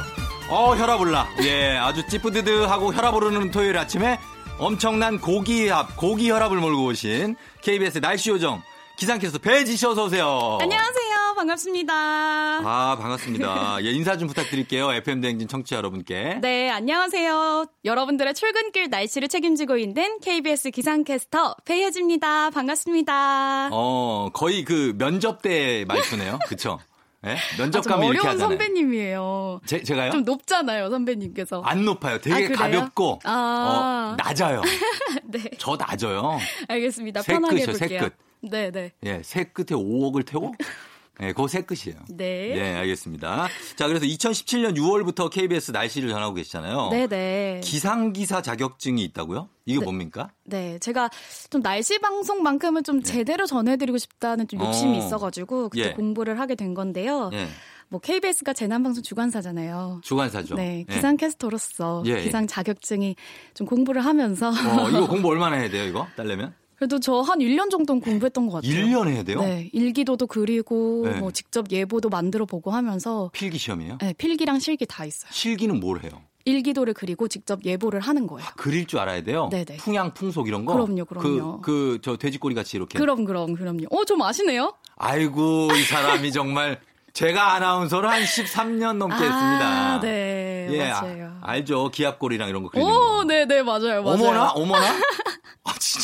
[0.49, 1.27] 어 혈압 올라.
[1.43, 4.19] 예, 아주 찌뿌드드하고 혈압 오르는 토요일 아침에
[4.57, 8.61] 엄청난 고기압, 고기 혈압을 몰고 오신 KBS 날씨 요정
[8.97, 10.57] 기상캐스터 배지 씨 어서 오세요.
[10.59, 11.08] 안녕하세요.
[11.39, 11.93] 반갑습니다.
[11.93, 13.77] 아, 반갑습니다.
[13.85, 14.91] 예, 인사 좀 부탁드릴게요.
[14.91, 16.39] FM 대행진 청취자 여러분께.
[16.41, 17.65] 네, 안녕하세요.
[17.85, 22.49] 여러분들의 출근길 날씨를 책임지고 있는 KBS 기상캐스터 배혜지입니다.
[22.49, 23.69] 반갑습니다.
[23.71, 26.39] 어, 거의 그 면접 때 말투네요.
[26.49, 26.77] 그쵸?
[27.25, 27.31] 예?
[27.31, 28.49] 아, 좀 면접감이 이렇게 어려운 하잖아요.
[28.49, 29.61] 선배님이에요.
[29.65, 30.11] 제, 제가요?
[30.11, 31.61] 좀 높잖아요, 선배님께서.
[31.61, 32.19] 안 높아요.
[32.19, 32.57] 되게 아?
[32.57, 34.15] 가볍고, 아.
[34.19, 34.61] 어, 낮아요.
[35.23, 36.37] 네, 저 낮아요.
[36.67, 37.21] 알겠습니다.
[37.21, 37.99] 새 편하게 끝이요, 새 해볼게요.
[38.01, 38.13] 끝.
[38.41, 38.91] 네, 네.
[39.05, 40.51] 예, 새 끝에 5억을 태워?
[41.21, 41.99] 예, 그거 새 끝이에요.
[42.09, 42.55] 네.
[42.55, 43.47] 예, 알겠습니다.
[43.75, 46.89] 자, 그래서 2017년 6월부터 KBS 날씨를 전하고 계시잖아요.
[46.91, 47.61] 네, 네.
[47.63, 49.49] 기상기사 자격증이 있다고요?
[49.65, 49.83] 이게 네.
[49.83, 50.29] 뭡니까?
[50.45, 51.09] 네, 제가
[51.49, 55.03] 좀 날씨 방송만큼은 좀 제대로 전해드리고 싶다는 좀 욕심이 네.
[55.03, 55.05] 어.
[55.05, 55.93] 있어가지고 그때 예.
[55.93, 57.29] 공부를 하게 된 건데요.
[57.33, 57.47] 예,
[57.89, 60.01] 뭐 KBS가 재난방송 주관사잖아요.
[60.03, 60.55] 주관사죠.
[60.55, 60.93] 네, 예.
[60.93, 62.23] 기상 캐스터로서 예, 예.
[62.23, 63.15] 기상 자격증이
[63.53, 66.07] 좀 공부를 하면서 어, 이거 공부 얼마나 해야 돼요, 이거?
[66.15, 66.53] 딸려면?
[66.79, 68.71] 그래도 저 한 1년 정도는 공부했던 것 같아요.
[68.73, 69.41] 1년 해야 돼요?
[69.41, 71.19] 네, 일기도도 그리고 네.
[71.19, 73.97] 뭐 직접 예보도 만들어 보고 하면서 필기 시험이에요?
[73.99, 75.29] 네, 필기랑 실기 다 있어요.
[75.31, 76.11] 실기는 뭘 해요?
[76.45, 78.47] 일기도를 그리고 직접 예보를 하는 거예요.
[78.55, 79.49] 그릴 줄 알아야 돼요?
[79.51, 79.75] 네네.
[79.77, 80.71] 풍양, 풍속 이런 거?
[80.73, 81.59] 그럼요, 그럼요.
[81.61, 82.97] 그, 그, 저 돼지꼬리 같이 이렇게.
[82.97, 83.83] 그럼 그럼 그럼요.
[83.91, 84.73] 어, 좀 아시네요?
[84.95, 86.79] 아이고, 이 사람이 정말.
[87.11, 89.99] 제가 아나운서를 한 13년 넘게 아, 했습니다.
[90.01, 91.37] 네, 예, 맞아요.
[91.41, 91.89] 아, 알죠.
[91.89, 93.23] 기압골이랑 이런 거 그리는 오, 거.
[93.25, 94.15] 네, 네, 맞아요, 맞아요.
[94.15, 94.51] 어머나?
[94.51, 94.85] 어머나?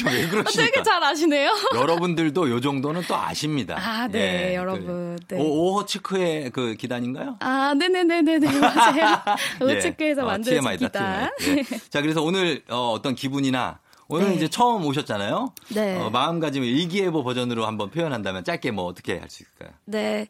[0.06, 0.72] 아, 왜 어, 그러십니까?
[0.72, 1.50] 되게 잘 아시네요.
[1.76, 3.76] 여러분들도 요 정도는 또 아십니다.
[3.80, 5.18] 아, 네, 여러분.
[5.28, 5.38] 네.
[5.38, 7.38] 오, 오호츠크의 그 기단인가요?
[7.40, 9.18] 아, 네네네네네, 맞아요.
[9.62, 9.66] 예.
[9.78, 11.30] 우측에서 어, 만들어진 TMI 다, 기타.
[11.40, 11.58] TMI.
[11.60, 11.78] 예.
[11.90, 14.36] 자, 그래서 오늘 어, 어떤 기분이나 오늘 네.
[14.36, 15.54] 이제 처음 오셨잖아요.
[15.70, 15.98] 네.
[15.98, 19.72] 어, 마음가짐을 일기예보 버전으로 한번 표현한다면 짧게 뭐 어떻게 할 수 있을까요?
[19.86, 20.28] 네.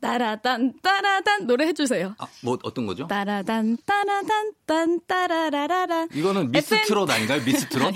[0.00, 2.14] 따라단, 따라단, 노래 해주세요.
[2.18, 3.08] 아, 뭐 어떤 거죠?
[3.08, 6.08] 따라단, 따라단, 딴, 따라라라란.
[6.14, 7.42] 이거는 미스트롯 아닌가요?
[7.44, 7.92] 미스트롯?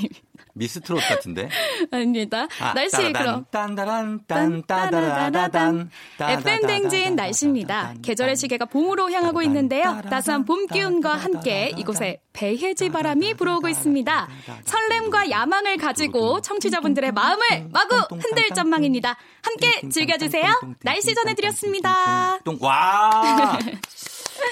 [0.55, 1.49] 미스트롯 같은데.
[1.91, 2.47] 아닙니다.
[2.61, 3.45] 아, 날씨 따라단, 그럼.
[3.51, 5.91] 딴다란 딴따다라다단
[6.21, 7.95] FM 댕진 날씨입니다.
[8.03, 10.01] 계절의 시계가 봄으로 향하고 있는데요.
[10.11, 14.29] 따스한 봄 기운과 함께 이곳에 배해지 바람이 불어오고 있습니다.
[14.65, 19.17] 설렘과 야망을 가지고 청취자분들의 마음을 마구 흔들 전망입니다.
[19.43, 20.61] 함께 즐겨주세요.
[20.83, 22.39] 날씨 전해드렸습니다.
[22.45, 23.59] 똥, 와!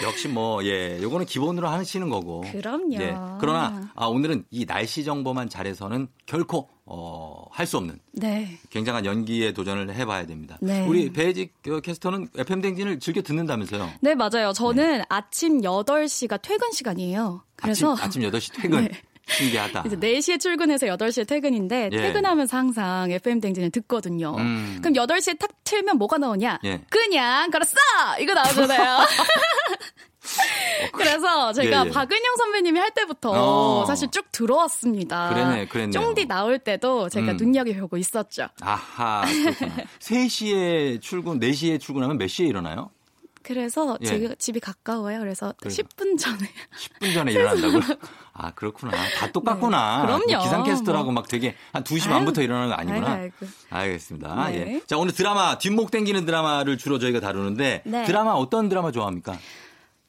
[0.03, 2.43] 역시 뭐, 예, 요거는 기본으로 하시는 거고.
[2.53, 2.95] 그럼요.
[2.95, 3.15] 예.
[3.41, 8.59] 그러나, 아, 오늘은 이 날씨 정보만 잘해서는 결코, 어, 할 수 없는 네.
[8.71, 10.59] 굉장한 연기에 도전을 해봐야 됩니다.
[10.61, 10.85] 네.
[10.87, 13.89] 우리 배혜직 어, 캐스터는 FM 댕진을 즐겨 듣는다면서요?
[14.01, 14.53] 네, 맞아요.
[14.53, 17.45] 저는 아침 8시가 퇴근 시간이에요.
[17.55, 18.85] 그래서 아침, 아침 8시 퇴근.
[18.87, 18.91] 네.
[19.37, 19.85] 신기하다.
[19.87, 21.97] 이제 4시에 출근해서 8시에 퇴근인데 예.
[21.97, 24.35] 퇴근하면서 항상 FM 댕진을 듣거든요.
[24.39, 24.79] 음.
[24.83, 26.59] 그럼 8시에 탁 틀면 뭐가 나오냐?
[26.65, 26.81] 예.
[26.91, 27.77] 그냥 걸었어!
[28.21, 28.99] 이거 나오잖아요.
[30.93, 31.91] 그래서 제가 예, 예.
[31.91, 33.85] 박은영 선배님이 할 때부터 어.
[33.87, 35.31] 사실 쭉 들어왔습니다.
[35.31, 35.93] 그러네, 그랬네요.
[35.93, 37.37] 쫑디 나올 때도 제가 음.
[37.37, 38.49] 눈여겨보고 있었죠.
[38.61, 39.77] 아하, 그렇구나.
[39.99, 42.91] 3시에 출근, 4시에 출근하면 몇 시에 일어나요?
[43.51, 44.07] 그래서 예.
[44.07, 45.19] 제 집이 가까워요.
[45.19, 45.83] 그래서 그래서.
[45.83, 47.81] 10분 전에 10분 전에 일어난다고요?
[48.33, 48.93] 아, 그렇구나.
[49.19, 50.03] 다 똑같구나.
[50.03, 50.27] 네, 그럼요.
[50.29, 51.15] 뭐 기상캐스터라고 뭐.
[51.15, 53.13] 막 되게 한 2시 아유, 반부터 일어나는 거 아니구나.
[53.13, 53.35] 아이고.
[53.71, 54.51] 알겠습니다.
[54.51, 54.55] 네.
[54.55, 54.81] 예.
[54.87, 58.05] 자, 오늘 드라마, 뒷목 땡기는 드라마를 주로 저희가 다루는데 네.
[58.05, 59.37] 드라마 어떤 드라마 좋아합니까?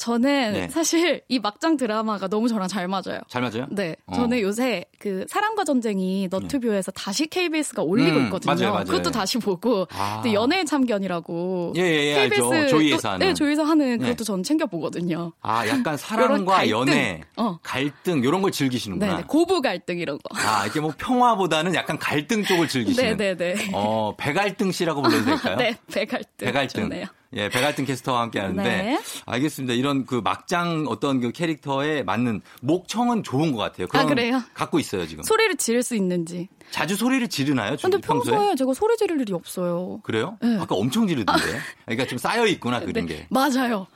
[0.01, 0.67] 저는 네.
[0.69, 3.19] 사실 이 막장 드라마가 너무 저랑 잘 맞아요.
[3.27, 3.67] 잘 맞아요?
[3.69, 4.15] 네, 어.
[4.15, 8.55] 저는 요새 그 사랑과 전쟁이 너튜브에서 다시 KBS가 올리고 음, 있거든요.
[8.55, 8.85] 맞아요, 맞아요.
[8.85, 10.21] 그것도 다시 보고 아.
[10.23, 12.67] 또 연애의 참견이라고 예, 예, 예, 알죠.
[12.67, 13.27] 조이에서 하는.
[13.27, 14.05] 네, 조이에서 하는 네.
[14.05, 15.33] 그것도 전 챙겨 보거든요.
[15.41, 16.71] 아, 약간 사랑과 갈등.
[16.71, 17.59] 연애, 어.
[17.61, 19.17] 갈등 이런 걸 네, 즐기시는구나.
[19.17, 20.35] 네, 고부 갈등 이런 거.
[20.35, 23.17] 아, 이게 뭐 평화보다는 약간 갈등 쪽을 즐기시는.
[23.17, 23.69] 네, 네, 네.
[23.71, 25.57] 어, 배갈등 씨라고 불러도 될까요?
[25.61, 26.25] 네, 배갈등.
[26.47, 26.83] 배갈등.
[26.89, 27.05] 좋네요.
[27.33, 28.99] 예, 배갈등 캐스터와 함께 하는데 네.
[29.25, 29.73] 알겠습니다.
[29.73, 33.87] 이런 그 막장 어떤 그 캐릭터에 맞는 목청은 좋은 것 같아요.
[33.93, 34.41] 아, 그래요?
[34.53, 35.23] 갖고 있어요, 지금.
[35.23, 36.49] 소리를 지를 수 있는지.
[36.71, 37.77] 자주 소리를 지르나요?
[37.77, 38.33] 주- 근데 평소에?
[38.35, 39.99] 평소에 제가 소리 지를 일이 없어요.
[40.03, 40.37] 그래요?
[40.41, 40.57] 네.
[40.59, 41.41] 아까 엄청 지르던데.
[41.85, 43.27] 그러니까 좀 쌓여 있구나 그런 네, 게.
[43.29, 43.87] 맞아요.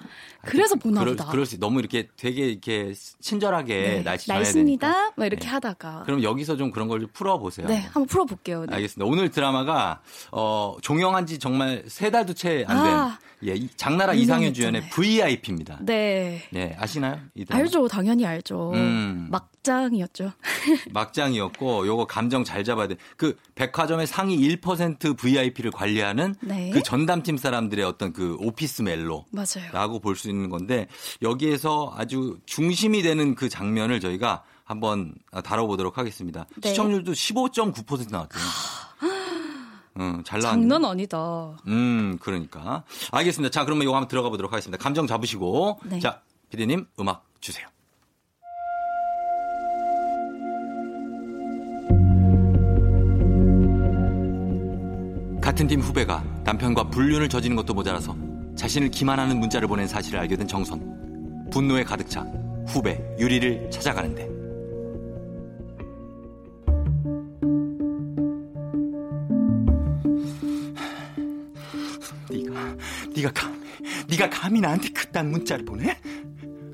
[0.42, 1.30] 그래서 보나 그럴, 보다.
[1.32, 5.14] 그럴 수 너무 이렇게 되게 이렇게 친절하게 네, 날씨 날씨입니다.
[5.16, 5.48] 막 이렇게 네.
[5.50, 6.04] 하다가.
[6.06, 7.66] 그럼 여기서 좀 그런 걸좀 풀어 보세요.
[7.68, 8.66] 네, 한번 풀어 볼게요.
[8.70, 8.76] 네.
[8.76, 9.10] 알겠습니다.
[9.10, 13.20] 오늘 드라마가 어, 종영한 지 정말 세 달도 채 안 된 아.
[13.46, 14.90] 예, 이- 장나라 이상현 주연의.
[14.90, 15.80] VIP입니다.
[15.82, 16.44] 네.
[16.56, 17.20] 예, 아시나요?
[17.36, 17.62] 이 드라마?
[17.64, 18.72] 알죠, 당연히 알죠.
[18.74, 19.28] 음.
[19.30, 20.32] 막장이었죠.
[20.92, 22.96] 막장이었고 요거 감정 잘 잡아야 돼.
[23.18, 26.70] 그 백화점의 상위 1% VIP를 관리하는 네.
[26.72, 29.70] 그 전담팀 사람들의 어떤 그 오피스 멜로 맞아요.
[29.72, 30.88] 라고 볼 수 있는 건데
[31.22, 35.14] 여기에서 아주 중심이 되는 그 장면을 저희가 한번
[35.44, 36.48] 다뤄보도록 하겠습니다.
[36.62, 36.70] 네.
[36.70, 38.42] 시청률도 15.9% 나왔대요.
[39.98, 40.62] 음, 잘 나왔네.
[40.62, 41.56] 장난 아니다.
[41.68, 42.84] 음, 그러니까.
[43.12, 43.52] 알겠습니다.
[43.52, 44.82] 자, 그러면 이거 한번 들어가 보도록 하겠습니다.
[44.82, 45.80] 감정 잡으시고.
[45.86, 46.00] 네.
[46.00, 47.68] 자, 피디님 음악 주세요.
[55.42, 58.16] 같은 팀 후배가 남편과 불륜을 저지른 것도 모자라서
[58.58, 61.48] 자신을 기만하는 문자를 보낸 사실을 알게 된 정선.
[61.52, 62.26] 분노에 가득 차
[62.68, 64.35] 후배 유리를 찾아가는데
[73.16, 73.60] 네가 감히
[74.08, 75.98] 네가 감히 나한테 그딴 문자를 보내?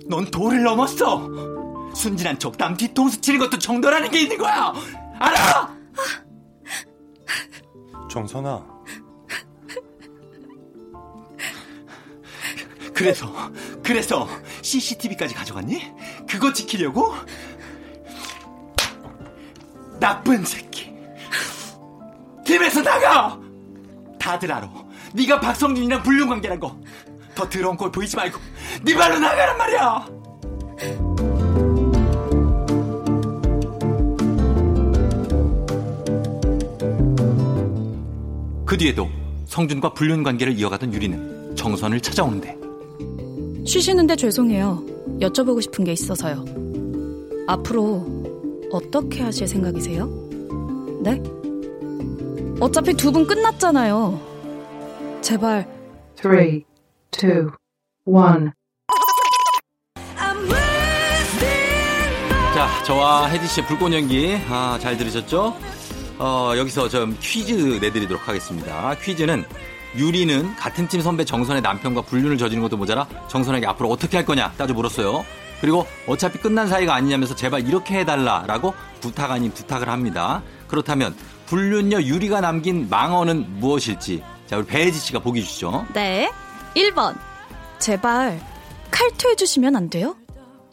[0.07, 1.29] 넌 도를 넘었어.
[1.95, 4.73] 순진한 척 남 뒤통수 치는 것도 정도라는 게 있는 거야.
[5.19, 5.75] 알아?
[8.09, 8.65] 정선아,
[12.93, 13.33] 그래서
[13.83, 14.27] 그래서
[14.61, 15.91] CCTV까지 가져갔니?
[16.29, 17.13] 그거 지키려고?
[19.99, 20.91] 나쁜 새끼.
[22.43, 23.39] 팀에서 나가.
[24.19, 24.69] 다들 알아.
[25.13, 26.75] 네가 박성준이랑 불륜 관계란 거.
[27.35, 28.39] 더 더러운 꼴 보이지 말고
[28.83, 30.07] 네 발로 나가란 말이야.
[38.65, 39.09] 그 뒤에도
[39.47, 42.57] 성준과 불륜 관계를 이어가던 유리는 정선을 찾아오는데
[43.65, 44.83] 쉬시는데 죄송해요.
[45.19, 46.45] 여쭤보고 싶은 게 있어서요.
[47.47, 48.05] 앞으로
[48.71, 50.05] 어떻게 하실 생각이세요?
[51.03, 51.21] 네?
[52.59, 54.30] 어차피 두 분 끝났잖아요.
[55.21, 55.67] 제발
[56.15, 56.65] three,
[57.11, 57.51] two,
[58.05, 58.51] one.
[62.55, 65.55] 자, 저와 혜지 씨의 불꽃 연기, 아, 잘 들으셨죠?
[66.19, 68.95] 어, 여기서 좀 퀴즈 내드리도록 하겠습니다.
[68.95, 69.45] 퀴즈는
[69.95, 74.51] 유리는 같은 팀 선배 정선의 남편과 불륜을 저지른 것도 모자라 정선에게 앞으로 어떻게 할 거냐
[74.57, 75.25] 따져 물었어요.
[75.59, 80.41] 그리고 어차피 끝난 사이가 아니냐면서 제발 이렇게 해달라라고 부탁 아닌 부탁을 합니다.
[80.67, 81.15] 그렇다면
[81.45, 85.85] 불륜녀 유리가 남긴 망언은 무엇일지 자 우리 배혜지 씨가 보기 주시죠.
[85.93, 86.29] 네.
[86.75, 87.17] 1번.
[87.79, 88.37] 제발
[88.91, 90.17] 칼퇴해 주시면 안 돼요?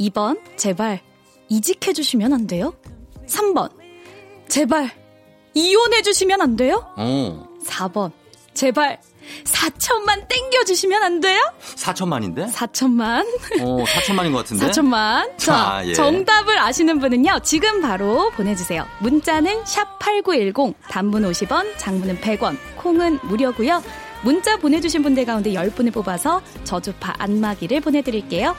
[0.01, 0.41] 2번.
[0.57, 1.01] 제발
[1.49, 2.74] 이직해 주시면 안 돼요?
[3.29, 3.70] 3번.
[4.49, 4.91] 제발
[5.55, 6.93] 이혼해 주시면 안 돼요?
[6.97, 8.11] 어, 4번.
[8.53, 8.99] 제발
[9.45, 11.41] 4천만 땡겨 주시면 안 돼요?
[11.76, 12.53] 4천만인데?
[12.53, 13.26] 4천만.
[13.61, 14.66] 어, 4천만인 것 같은데?
[14.66, 15.37] 4천만.
[15.39, 15.95] 자, 자, 예.
[15.95, 18.87] 정답을 아시는 분은요, 지금 바로 보내주세요.
[19.01, 23.83] 문자는 샵8910, 단문 50원, 장문은 100원, 콩은 무료고요
[24.22, 28.57] 문자 보내주신 분들 가운데 10분을 뽑아서 저주파 안마기를 보내드릴게요.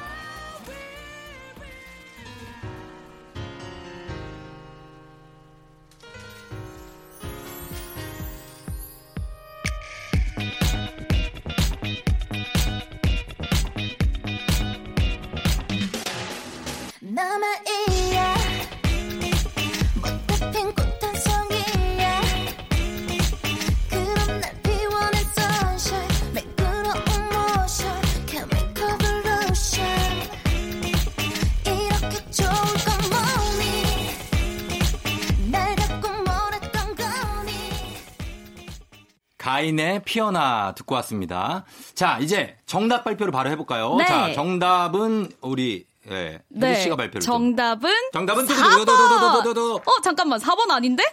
[39.59, 41.65] 라인의 피어나 듣고 왔습니다.
[41.93, 43.95] 자, 이제 정답 발표를 바로 해볼까요?
[43.95, 44.05] 네.
[44.05, 46.75] 자, 정답은 우리 예, 네.
[46.75, 48.11] 씨가 발표를 정답은 좀.
[48.13, 49.87] 정답은 4번.
[49.87, 50.39] 어, 잠깐만.
[50.39, 51.03] 4번 아닌데?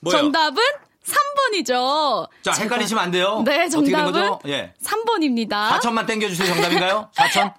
[0.00, 0.16] 뭐요?
[0.16, 0.62] 정답은
[1.04, 2.28] 3번이죠.
[2.42, 2.64] 자, 제가...
[2.64, 3.42] 헷갈리시면 안 돼요.
[3.46, 4.74] 네, 정답은 예.
[4.82, 5.78] 3번입니다.
[5.78, 6.52] 4천만 땡겨 주세요.
[6.52, 7.10] 정답인가요?
[7.14, 7.54] 4천?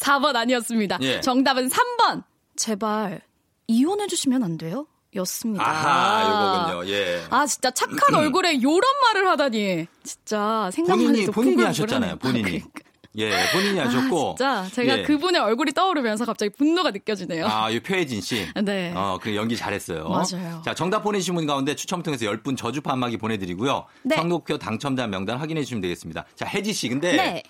[0.00, 0.98] 4번 아니었습니다.
[1.02, 1.20] 예.
[1.20, 2.24] 정답은 3번.
[2.56, 3.20] 제발
[3.68, 4.86] 이혼해 주시면 안 돼요?
[5.18, 5.64] 였습니다.
[5.68, 6.92] 아하, 요거군요.
[6.92, 7.24] 예.
[7.30, 11.62] 아 진짜 착한 얼굴에 요런 말을 하다니 진짜 생각만 본인이, 해도 본인이.
[11.62, 12.16] 하셨잖아요.
[12.16, 12.40] 본인이.
[12.40, 12.70] 아, 그러니까.
[13.16, 14.36] 예, 본인이 하셨고.
[14.40, 15.02] 아, 진짜 제가 예.
[15.02, 17.46] 그분의 얼굴이 떠오르면서 갑자기 분노가 느껴지네요.
[17.46, 18.46] 아, 이 표혜진 씨.
[18.62, 18.92] 네.
[18.94, 20.08] 어, 그 연기 잘했어요.
[20.08, 20.62] 맞아요.
[20.64, 23.86] 자, 정답 보내주신 분 가운데 추첨 통해서 10분 저주파 한마기 보내드리고요.
[24.04, 24.14] 네.
[24.14, 26.26] 선곡표 당첨자 명단 확인해 주시면 되겠습니다.
[26.36, 26.88] 자, 혜지 씨.
[26.88, 27.42] 근데 네.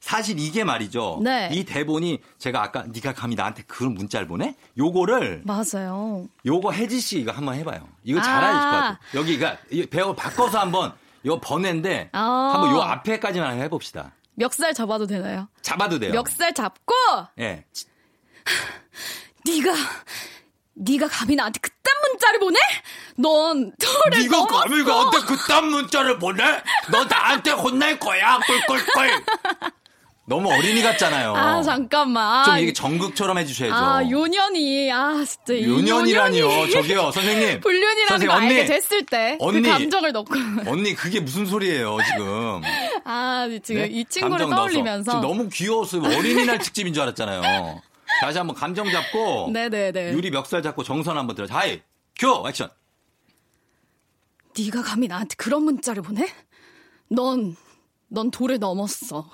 [0.00, 1.20] 사실 이게 말이죠.
[1.22, 1.48] 네.
[1.52, 4.54] 이 대본이 제가 아까 네가 감히 나한테 그런 문자를 보내?
[4.78, 6.26] 요거를 맞아요.
[6.46, 7.86] 요거 혜지 씨 이거 한번 해봐요.
[8.04, 8.22] 이거 아.
[8.22, 8.98] 잘하실 것 같아요.
[9.14, 10.92] 여기가 이 배우 바꿔서 한번
[11.26, 12.50] 요 번외인데 아.
[12.54, 14.12] 한번 요 앞에까지만 해봅시다.
[14.34, 15.48] 멱살 잡아도 되나요?
[15.62, 16.12] 잡아도 돼요.
[16.12, 16.94] 멱살 잡고
[17.40, 17.64] 예.
[19.44, 19.74] 네가
[20.74, 22.58] 네가 감히 나한테 그딴 문자를 보내?
[23.16, 24.46] 넌 to를 네가.
[24.46, 26.44] 감히 나한테 그딴 문자를 보내?
[26.92, 28.38] 너 나한테 혼날 거야.
[28.46, 29.24] 꿀꿀꿀.
[30.28, 31.34] 너무 어린이 같잖아요.
[31.34, 32.44] 아 잠깐만.
[32.44, 33.74] 좀 아, 이게 전극처럼 해주셔야죠.
[33.74, 36.44] 아 요년이 아 진짜 이 요년이라니요.
[36.44, 37.60] 요년이 저기요, 선생님.
[37.60, 38.66] 불륜이라는 선생님, 거 알게 언니.
[38.68, 39.62] 됐을 때그 언니.
[39.68, 40.34] 감정을 넣고
[40.70, 42.60] 언니 그게 무슨 소리예요 지금?
[43.04, 43.88] 아 지금 네?
[43.88, 44.50] 이 친구를.
[44.50, 46.02] 떠올리면서 지금 너무 귀여웠어요.
[46.02, 47.80] 어린이날 특집인 줄 알았잖아요.
[48.20, 50.12] 다시 한번 감정 잡고 네네네.
[50.12, 51.46] 유리 멱살 잡고 정선 한번 들어.
[51.48, 51.80] 하이
[52.18, 52.68] 큐 액션.
[54.58, 56.26] 네가 감히 나한테 그런 문자를 보내?
[57.10, 57.56] 넌,
[58.08, 59.30] 넌 도를 넘었어.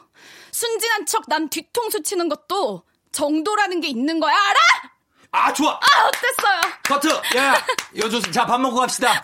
[0.55, 4.61] 순진한 척난 뒤통수 치는 것도 정도라는 게 있는 거야, 알아?
[5.37, 5.73] 아 좋아.
[5.73, 6.61] 아, 어땠어요?
[6.85, 7.09] 커트.
[7.37, 7.49] 예.
[7.99, 8.31] 요 좋습니다.
[8.31, 9.21] 자, 밥 먹고 갑시다.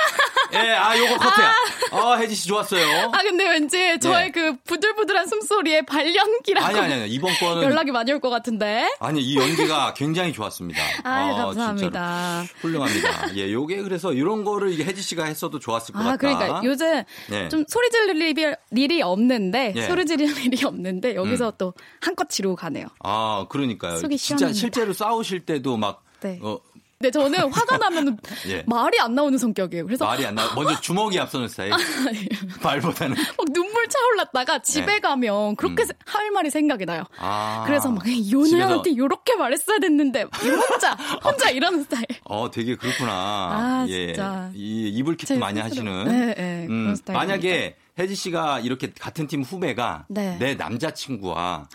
[0.53, 1.55] 예, 아, 요거 커트야.
[1.93, 3.11] 어, 혜지 씨 좋았어요.
[3.13, 6.79] 아, 근데 왠지 저의 그 부들부들한 숨소리에 발연기라고 네.
[6.81, 7.11] 아니, 아니, 아니.
[7.13, 7.63] 이번 거는.
[7.63, 8.91] 연락이 많이 올 것 같은데.
[8.99, 10.81] 아니, 이 연기가 굉장히 좋았습니다.
[11.05, 12.43] 아, 어, 감사합니다.
[12.47, 12.59] 진짜로.
[12.61, 13.37] 훌륭합니다.
[13.37, 16.17] 예, 요게 그래서 이런 거를 이게 혜지 씨가 했어도 좋았을 것 아, 같다.
[16.17, 17.49] 그러니까 요즘 네.
[17.49, 19.83] 좀 소리 지를 일이, 일이 없는데, 예.
[19.87, 21.53] 소리 지를 일이 없는데, 여기서 음.
[21.59, 22.87] 또 한껏 지르고 가네요.
[23.05, 23.99] 아, 그러니까요.
[23.99, 24.59] 속이 진짜 시원합니다.
[24.61, 26.39] 실제로 싸우실 때도 막, 네.
[26.43, 26.59] 어,
[26.99, 28.19] 근데 저는 화가 나면
[28.49, 28.63] 예.
[28.67, 29.87] 말이 안 나오는 성격이에요.
[29.87, 30.53] 그래서 말이 안 나.
[30.55, 31.73] 먼저 주먹이 앞서는 스타일.
[31.73, 32.29] 아니,
[32.63, 33.17] 말보다는.
[33.39, 35.01] 막 눈물 차올랐다가 집에 네.
[35.01, 37.05] 가면 그렇게 세- 할 말이 생각이 나요.
[37.19, 37.65] 아.
[37.67, 40.93] 그래서 막 요년한테 요렇게 말했어야 됐는데 이 혼자
[41.25, 42.05] 혼자 이러는 스타일.
[42.25, 43.11] 어, 되게 그렇구나.
[43.13, 44.09] 아, 예.
[44.09, 44.51] 진짜.
[44.55, 45.59] 이 이불킥도 제 많이.
[45.59, 46.05] 하시는.
[46.05, 46.97] 네, 네, 그런 음.
[47.15, 50.37] 만약에 혜지 씨가 이렇게 같은 팀 후배가 네.
[50.39, 51.67] 내 남자친구와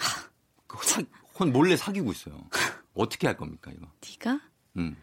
[1.40, 2.36] 혼 몰래 사귀고 있어요.
[2.96, 3.88] 어떻게 할 겁니까, 이거?
[4.24, 4.40] 네가
[4.78, 4.96] 음.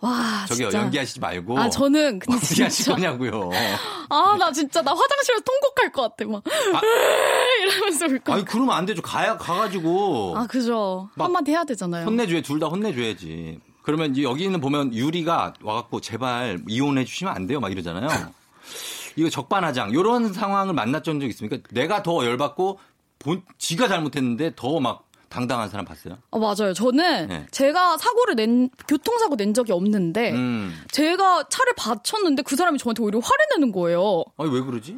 [0.00, 0.82] 와 저기요, 진짜.
[0.84, 1.58] 연기하시지 말고.
[1.58, 3.50] 아 저는 근데 어떻게 하실 거냐고요.
[4.08, 6.42] 아 나 진짜 나 화장실에서 통곡할 것 같아 막
[7.62, 8.32] 이러면서 울 것.
[8.32, 9.02] 아니, 그러면 안 되죠.
[9.02, 10.34] 가야, 가가지고.
[10.38, 12.06] 아 그죠 막 한마디 해야 되잖아요.
[12.06, 13.60] 혼내줘야, 둘 다 혼내줘야지.
[13.82, 17.60] 그러면 이제 여기는 보면 유리가 와갖고 제발 이혼해 주시면 안 돼요.
[17.60, 18.08] 막 이러잖아요.
[19.16, 19.92] 이거 적반하장.
[19.92, 21.58] 요런 상황을 만났던 적 있습니까?
[21.72, 22.78] 내가 더 열받고
[23.18, 26.18] 본, 지가 잘못했는데 더막 당당한 사람 봤어요?
[26.32, 26.74] 아 맞아요.
[26.74, 27.46] 저는 네.
[27.52, 30.76] 제가 사고를 낸 교통사고 낸 적이 없는데 음.
[30.90, 34.24] 제가 차를 받쳤는데 그 사람이 저한테 오히려 화를 내는 거예요.
[34.36, 34.96] 아니, 왜 그러지?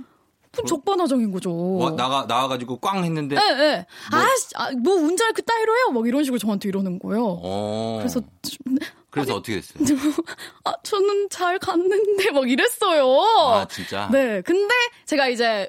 [0.50, 1.76] 그럼 적반하장인 거죠.
[1.78, 3.36] 와, 나가, 나와가지고 꽝 했는데.
[3.36, 3.86] 예, 예.
[4.10, 5.90] 아, 씨, 아, 뭐 운전을 그 따위로 해요?
[5.94, 7.38] 막 이런 식으로 저한테 이러는 거예요.
[7.42, 7.96] 어.
[8.00, 8.76] 그래서 좀-
[9.10, 9.82] 그래서 어떻게 됐어요?
[10.64, 13.06] 아, 저는 잘 갔는데 막 이랬어요.
[13.50, 14.08] 아, 진짜?
[14.12, 14.40] 네.
[14.42, 14.74] 근데
[15.06, 15.68] 제가 이제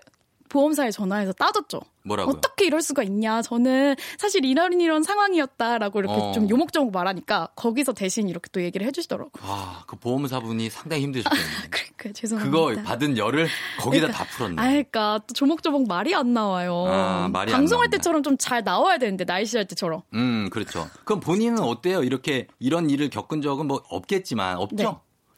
[0.49, 1.79] 보험사에 전화해서 따졌죠.
[2.03, 2.35] 뭐라고요?
[2.35, 3.41] 어떻게 이럴 수가 있냐.
[3.41, 6.31] 저는 사실 이런 이런 상황이었다라고 이렇게 어.
[6.33, 9.31] 좀 요목조목 말하니까 거기서 대신 이렇게 또 얘기를 해주시더라고요.
[9.41, 11.47] 아, 그 보험사분이 상당히 힘드셨겠네요.
[11.71, 12.57] 그러니까 죄송합니다.
[12.57, 13.47] 그거 받은 열을
[13.79, 14.55] 거기다 그러니까, 다 풀었네.
[14.61, 16.85] 아, 그러니까 또 조목조목 말이 안 나와요.
[16.87, 17.89] 아, 말이 안 방송할.
[17.89, 20.01] 때처럼 좀 잘 나와야 되는데 날씨할 때처럼.
[20.15, 20.89] 음, 그렇죠.
[21.05, 22.03] 그럼 본인은 어때요?
[22.03, 24.75] 이렇게 이런 일을 겪은 적은 뭐 없겠지만 없죠?
[24.83, 24.89] 네.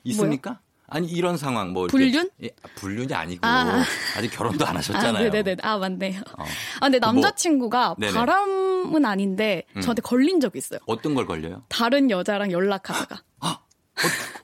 [0.05, 0.59] 있습니까?
[0.87, 2.29] 아니 이런 상황 뭐 불륜?
[2.43, 3.83] 예, 불륜이 아니고 아.
[4.15, 4.21] 아.
[4.21, 5.31] 직 결혼도 안 아, 하셨잖아요.
[5.31, 5.57] 네네네.
[5.63, 6.21] 아, 맞네요.
[6.37, 6.43] 어.
[6.43, 8.13] 아, 근데 뭐, 남자친구가 네네.
[8.13, 9.81] 바람은 아닌데 음.
[9.81, 10.79] 저한테 걸린 적이 있어요.
[10.85, 11.63] 어떤 걸 걸려요?
[11.69, 13.21] 다른 여자랑 연락하다가.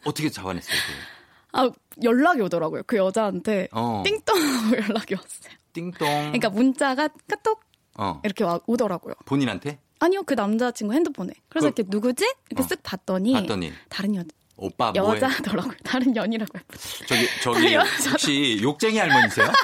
[0.06, 0.76] 어, 떻게 잡아냈어요?
[1.54, 1.70] 아,
[2.04, 2.84] 연락이 오더라고요.
[2.88, 4.02] 그 여자한테 어.
[4.06, 5.54] 띵동 하고 연락이 왔어요.
[5.74, 6.08] 띵동.
[6.08, 7.62] 그러니까 문자가 카톡
[7.98, 8.20] 어.
[8.24, 9.14] 이렇게 와- 오더라고요.
[9.26, 11.34] 본인한테 아니요, 그 남자친구 핸드폰에.
[11.50, 12.34] 그래서 그걸- 이렇게 누구지?
[12.50, 12.66] 이렇게 어.
[12.66, 14.24] 쓱 봤더니, 봤더니 다른 여,
[14.62, 15.20] 오빠 뭐해?
[15.20, 15.74] 여자더라고요.
[15.84, 17.76] 다른 연이라고 했 저기 저기.
[18.12, 19.52] 혹시 욕쟁이 할머니세요?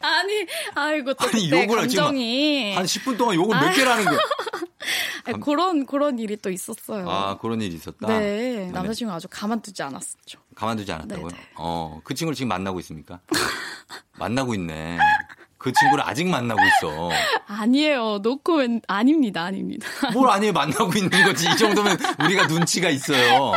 [0.00, 0.46] 아니,
[0.76, 2.74] 아이고, 또 아니, 욕을 감정이.
[2.74, 3.72] 한 10분 동안 욕을 몇 아.
[3.72, 4.18] 개를 하는 거예요?
[5.24, 7.08] 아니, 그런, 그런 일이 또 있었어요.
[7.10, 8.06] 아 그런 일이 있었다.
[8.06, 10.38] 네, 남자친구가 아주 가만두지 않았었죠.
[10.54, 11.28] 가만두지 않았다고요?
[11.28, 11.42] 네네.
[11.56, 13.20] 어, 그 친구를 지금 만나고 있습니까?
[14.18, 14.98] 만나고 있네.
[15.58, 17.10] 그 친구를 아직 만나고 있어.
[17.46, 18.20] 아니에요.
[18.22, 19.86] 놓고 웬, 아닙니다, 아닙니다.
[20.12, 21.48] 뭘 아니 만나고 있는 거지.
[21.50, 23.52] 이 정도면 우리가 눈치가 있어요.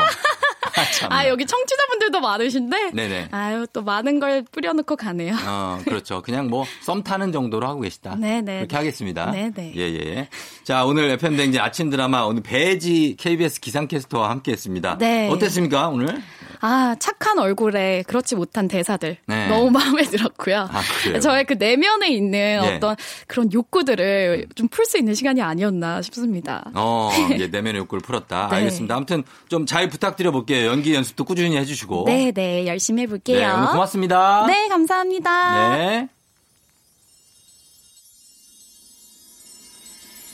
[0.73, 1.11] 아, 참.
[1.11, 2.91] 아, 여기 청취자분들도 많으신데.
[2.91, 3.27] 네네.
[3.31, 5.35] 아유, 또 많은 걸 뿌려놓고 가네요.
[5.45, 6.21] 어, 그렇죠.
[6.21, 8.15] 그냥 뭐 썸 타는 정도로 하고 계시다.
[8.15, 8.57] 네네.
[8.57, 9.31] 그렇게 하겠습니다.
[9.31, 9.73] 네네.
[9.75, 10.29] 예, 예.
[10.63, 14.97] 자, 오늘 FM 댕진 아침 드라마 오늘 배지 KBS 기상캐스터와 함께 했습니다.
[14.97, 15.29] 네.
[15.29, 16.21] 어땠습니까, 오늘?
[16.63, 19.17] 아, 착한 얼굴에 그렇지 못한 대사들.
[19.25, 19.47] 네.
[19.47, 20.69] 너무 마음에 들었고요.
[20.71, 21.19] 아?
[21.19, 22.75] 저의 그 내면에 있는 예.
[22.75, 22.95] 어떤
[23.27, 26.63] 그런 욕구들을 좀 풀 수 있는 시간이 아니었나 싶습니다.
[26.75, 27.09] 어,
[27.39, 28.47] 예, 내면의 욕구를 풀었다.
[28.49, 28.57] 네.
[28.57, 28.95] 알겠습니다.
[28.95, 30.67] 아무튼 좀 잘 부탁드려 볼게요.
[30.67, 32.03] 연기 연습도 꾸준히 해주시고.
[32.07, 32.67] 네, 네.
[32.67, 33.39] 열심히 해볼게요.
[33.39, 34.45] 네, 오늘 고맙습니다.
[34.47, 35.77] 네, 감사합니다.
[35.77, 36.07] 네.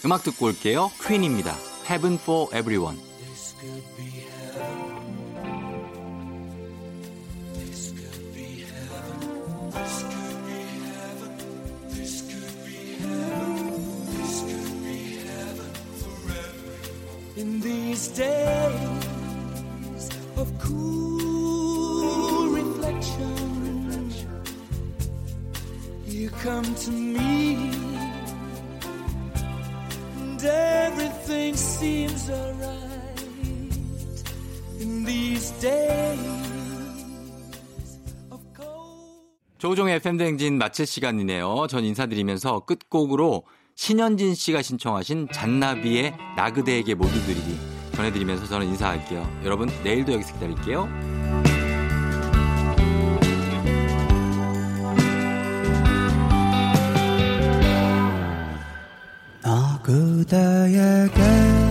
[0.05, 0.91] 음악 듣고 올게요.
[1.07, 1.55] 퀸입니다.
[1.89, 3.06] Heaven for Everyone.
[17.37, 18.99] In these days
[20.37, 24.11] of cool reflection,
[26.07, 27.55] you come to me,
[30.17, 33.21] and everything seems alright.
[34.79, 36.47] In these days.
[39.59, 41.65] 조종의 FM대행진 마칠 시간이네요.
[41.67, 43.43] 전 인사드리면서 끝곡으로
[43.77, 47.59] 신현진 씨가 신청하신 잔나비의 나 그대에게 모두 드리기
[47.93, 49.41] 전해드리면서 저는 인사할게요.
[49.43, 50.89] 여러분 내일도 여기서 기다릴게요.
[59.43, 61.66] 나 그대에게